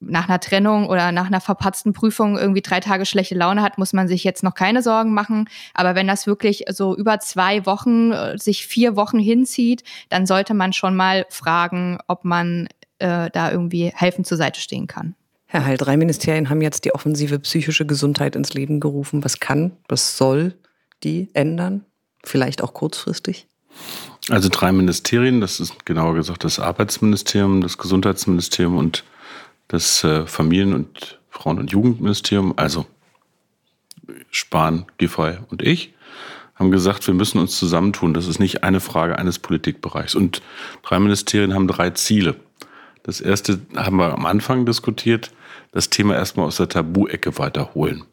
nach 0.00 0.28
einer 0.28 0.40
Trennung 0.40 0.86
oder 0.86 1.12
nach 1.12 1.26
einer 1.26 1.40
verpatzten 1.40 1.92
Prüfung 1.92 2.38
irgendwie 2.38 2.62
drei 2.62 2.80
Tage 2.80 3.04
schlechte 3.04 3.34
Laune 3.34 3.62
hat, 3.62 3.78
muss 3.78 3.92
man 3.92 4.08
sich 4.08 4.24
jetzt 4.24 4.42
noch 4.42 4.54
keine 4.54 4.82
Sorgen 4.82 5.12
machen. 5.12 5.48
Aber 5.74 5.94
wenn 5.94 6.06
das 6.06 6.26
wirklich 6.26 6.64
so 6.68 6.96
über 6.96 7.18
zwei 7.20 7.66
Wochen, 7.66 8.12
äh, 8.12 8.38
sich 8.38 8.66
vier 8.66 8.96
Wochen 8.96 9.18
hinzieht, 9.18 9.82
dann 10.08 10.26
sollte 10.26 10.54
man 10.54 10.72
schon 10.72 10.94
mal 10.94 11.26
fragen, 11.30 11.98
ob 12.06 12.24
man 12.24 12.68
äh, 12.98 13.30
da 13.30 13.50
irgendwie 13.50 13.92
helfen 13.94 14.24
zur 14.24 14.36
Seite 14.38 14.60
stehen 14.60 14.86
kann. 14.86 15.14
Herr 15.46 15.64
Heil, 15.64 15.78
drei 15.78 15.96
Ministerien 15.96 16.50
haben 16.50 16.60
jetzt 16.60 16.84
die 16.84 16.94
offensive 16.94 17.38
psychische 17.38 17.86
Gesundheit 17.86 18.36
ins 18.36 18.52
Leben 18.52 18.80
gerufen. 18.80 19.24
Was 19.24 19.40
kann, 19.40 19.72
was 19.88 20.16
soll 20.16 20.54
die 21.02 21.30
ändern? 21.32 21.86
Vielleicht 22.24 22.62
auch 22.62 22.74
kurzfristig? 22.74 23.46
Also 24.28 24.48
drei 24.50 24.72
Ministerien, 24.72 25.40
das 25.40 25.60
ist 25.60 25.86
genauer 25.86 26.14
gesagt 26.14 26.44
das 26.44 26.58
Arbeitsministerium, 26.58 27.60
das 27.60 27.78
Gesundheitsministerium 27.78 28.76
und 28.76 29.04
das 29.68 30.04
äh, 30.04 30.26
Familien- 30.26 30.74
und 30.74 31.18
Frauen- 31.30 31.58
und 31.58 31.70
Jugendministerium, 31.70 32.54
also 32.56 32.86
Spahn, 34.30 34.86
Giffey 34.98 35.38
und 35.50 35.62
ich, 35.62 35.94
haben 36.58 36.70
gesagt, 36.70 37.06
wir 37.06 37.14
müssen 37.14 37.38
uns 37.38 37.56
zusammentun. 37.56 38.14
Das 38.14 38.26
ist 38.26 38.40
nicht 38.40 38.64
eine 38.64 38.80
Frage 38.80 39.18
eines 39.18 39.38
Politikbereichs. 39.38 40.14
Und 40.14 40.42
drei 40.82 40.98
Ministerien 40.98 41.54
haben 41.54 41.68
drei 41.68 41.90
Ziele. 41.90 42.34
Das 43.04 43.20
erste 43.20 43.60
haben 43.76 43.96
wir 43.96 44.12
am 44.12 44.26
Anfang 44.26 44.66
diskutiert, 44.66 45.30
das 45.70 45.88
Thema 45.88 46.14
erstmal 46.14 46.46
aus 46.46 46.56
der 46.56 46.68
Tabu-Ecke 46.68 47.38
weiterholen. 47.38 48.04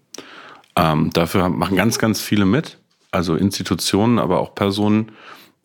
Ähm, 0.75 1.09
dafür 1.11 1.49
machen 1.49 1.75
ganz, 1.75 1.97
ganz 1.97 2.21
viele 2.21 2.45
mit 2.45 2.77
also 3.15 3.35
Institutionen, 3.35 4.19
aber 4.19 4.39
auch 4.39 4.53
Personen, 4.53 5.11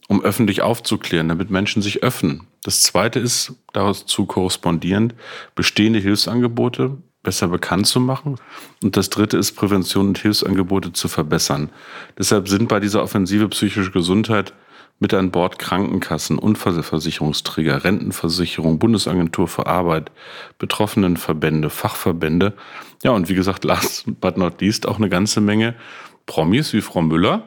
um 0.09 0.23
öffentlich 0.23 0.63
aufzuklären, 0.63 1.29
damit 1.29 1.51
Menschen 1.51 1.83
sich 1.83 2.03
öffnen. 2.03 2.47
Das 2.63 2.83
Zweite 2.83 3.21
ist, 3.21 3.55
daraus 3.73 4.07
zu 4.07 4.27
korrespondierend, 4.27 5.15
bestehende 5.55 5.99
Hilfsangebote 5.99 6.97
besser 7.23 7.49
bekannt 7.49 7.87
zu 7.87 8.01
machen. 8.01 8.37
Und 8.83 8.97
das 8.97 9.11
Dritte 9.11 9.37
ist, 9.37 9.53
Prävention 9.53 10.09
und 10.09 10.19
Hilfsangebote 10.19 10.93
zu 10.93 11.09
verbessern. 11.09 11.71
Deshalb 12.19 12.49
sind 12.49 12.69
bei 12.69 12.81
dieser 12.81 13.03
Offensive 13.03 13.49
psychische 13.49 13.91
Gesundheit 13.91 14.55
mit 15.01 15.15
an 15.15 15.31
Bord 15.31 15.59
Krankenkassen, 15.59 16.39
Unfallversicherungsträger, 16.39 17.85
Rentenversicherung, 17.85 18.79
Bundesagentur 18.79 19.49
für 19.49 19.67
Arbeit, 19.67 20.11
Betroffenenverbände, 20.59 21.71
Fachverbände. 21.71 22.55
Ja, 23.03 23.13
und 23.13 23.29
wie 23.29 23.35
gesagt, 23.35 23.65
last 23.65 24.05
but 24.21 24.37
not 24.37 24.61
least 24.61 24.87
auch 24.87 24.99
eine 24.99 25.09
ganze 25.09 25.41
Menge 25.41 25.75
Promis 26.31 26.73
wie 26.73 26.81
Frau 26.81 27.03
Müller 27.03 27.43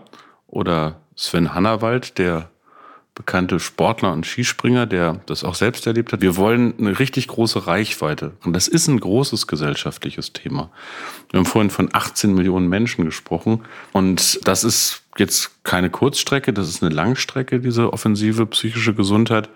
oder 0.45 0.99
Sven 1.15 1.53
Hannawald, 1.53 2.17
der 2.17 2.49
bekannte 3.15 3.61
Sportler 3.61 4.11
und 4.11 4.25
Skispringer, 4.25 4.85
der 4.85 5.21
das 5.25 5.45
auch 5.45 5.55
selbst 5.55 5.87
erlebt 5.87 6.11
hat. 6.11 6.19
Wir 6.19 6.35
wollen 6.35 6.73
eine 6.77 6.99
richtig 6.99 7.29
große 7.29 7.65
Reichweite. 7.65 8.33
Und 8.43 8.51
das 8.51 8.67
ist 8.67 8.89
ein 8.89 8.99
großes 8.99 9.47
gesellschaftliches 9.47 10.33
Thema. 10.33 10.69
Wir 11.31 11.37
haben 11.37 11.45
vorhin 11.45 11.69
von 11.69 11.91
18 11.93 12.33
Millionen 12.33 12.67
Menschen 12.67 13.05
gesprochen. 13.05 13.61
Und 13.93 14.45
das 14.45 14.65
ist 14.65 15.03
jetzt 15.17 15.63
keine 15.63 15.89
Kurzstrecke, 15.89 16.51
das 16.51 16.67
ist 16.67 16.83
eine 16.83 16.93
Langstrecke, 16.93 17.61
diese 17.61 17.93
offensive 17.93 18.45
psychische 18.47 18.93
Gesundheit. 18.93 19.47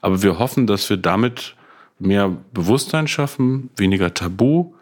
Aber 0.00 0.20
wir 0.24 0.40
hoffen, 0.40 0.66
dass 0.66 0.90
wir 0.90 0.96
damit 0.96 1.54
mehr 2.00 2.36
Bewusstsein 2.52 3.06
schaffen, 3.06 3.70
weniger 3.76 4.14
Tabu, 4.14 4.72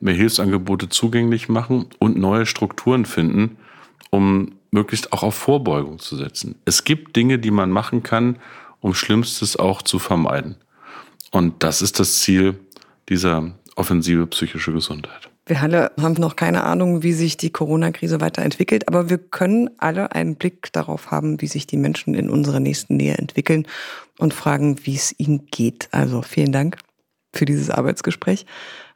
mehr 0.00 0.14
Hilfsangebote 0.14 0.88
zugänglich 0.88 1.48
machen 1.48 1.86
und 1.98 2.16
neue 2.16 2.46
Strukturen 2.46 3.04
finden, 3.04 3.56
um 4.10 4.52
möglichst 4.70 5.12
auch 5.12 5.22
auf 5.22 5.34
Vorbeugung 5.34 5.98
zu 5.98 6.16
setzen. 6.16 6.56
Es 6.64 6.84
gibt 6.84 7.16
Dinge, 7.16 7.38
die 7.38 7.50
man 7.50 7.70
machen 7.70 8.02
kann, 8.02 8.36
um 8.80 8.94
Schlimmstes 8.94 9.56
auch 9.56 9.82
zu 9.82 9.98
vermeiden. 9.98 10.56
Und 11.30 11.62
das 11.62 11.80
ist 11.80 12.00
das 12.00 12.20
Ziel 12.20 12.58
dieser 13.08 13.52
offensive 13.76 14.26
psychische 14.26 14.72
Gesundheit. 14.72 15.30
Wir 15.46 15.60
alle 15.60 15.92
haben 16.00 16.14
noch 16.14 16.36
keine 16.36 16.64
Ahnung, 16.64 17.02
wie 17.02 17.12
sich 17.12 17.36
die 17.36 17.50
Corona-Krise 17.50 18.20
weiterentwickelt, 18.20 18.88
aber 18.88 19.10
wir 19.10 19.18
können 19.18 19.68
alle 19.76 20.12
einen 20.12 20.36
Blick 20.36 20.72
darauf 20.72 21.10
haben, 21.10 21.40
wie 21.42 21.48
sich 21.48 21.66
die 21.66 21.76
Menschen 21.76 22.14
in 22.14 22.30
unserer 22.30 22.60
nächsten 22.60 22.96
Nähe 22.96 23.18
entwickeln 23.18 23.66
und 24.18 24.32
fragen, 24.32 24.78
wie 24.84 24.94
es 24.94 25.14
ihnen 25.18 25.46
geht. 25.50 25.88
Also 25.92 26.22
vielen 26.22 26.52
Dank 26.52 26.78
für 27.34 27.44
dieses 27.44 27.70
Arbeitsgespräch 27.70 28.46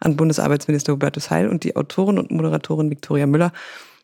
an 0.00 0.16
Bundesarbeitsminister 0.16 0.92
Hubertus 0.92 1.30
Heil 1.30 1.48
und 1.48 1.64
die 1.64 1.74
Autorin 1.76 2.18
und 2.18 2.30
Moderatorin 2.30 2.90
Viktoria 2.90 3.26
Müller. 3.26 3.52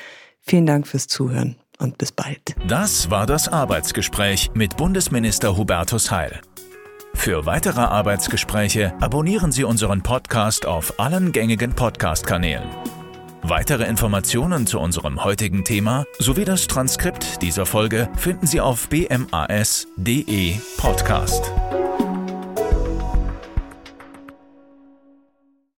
Vielen 0.43 0.67
Dank 0.67 0.87
fürs 0.87 1.07
Zuhören 1.07 1.57
und 1.79 1.97
bis 1.97 2.13
bald. 2.13 2.55
Das 2.69 3.11
war 3.11 3.25
das 3.27 3.49
Arbeitsgespräch 3.49 4.51
mit 4.55 4.77
Bundesminister 4.77 5.57
Hubertus 5.57 6.11
Heil. 6.11 6.43
Für 7.15 7.47
weitere 7.47 7.81
Arbeitsgespräche 7.81 8.93
abonnieren 9.01 9.51
Sie 9.51 9.65
unseren 9.65 10.03
Podcast 10.03 10.67
auf 10.67 11.01
allen 11.01 11.33
gängigen 11.33 11.73
Podcast-Kanälen. 11.73 12.69
Weitere 13.49 13.85
Informationen 13.85 14.67
zu 14.67 14.81
unserem 14.81 15.23
heutigen 15.23 15.63
Thema 15.63 16.05
sowie 16.19 16.45
das 16.45 16.67
Transkript 16.67 17.43
dieser 17.43 17.65
Folge 17.65 18.09
finden 18.17 18.45
Sie 18.49 18.61
auf 18.61 18.89
bmas.de 18.89 20.57
Podcast. 20.79 21.53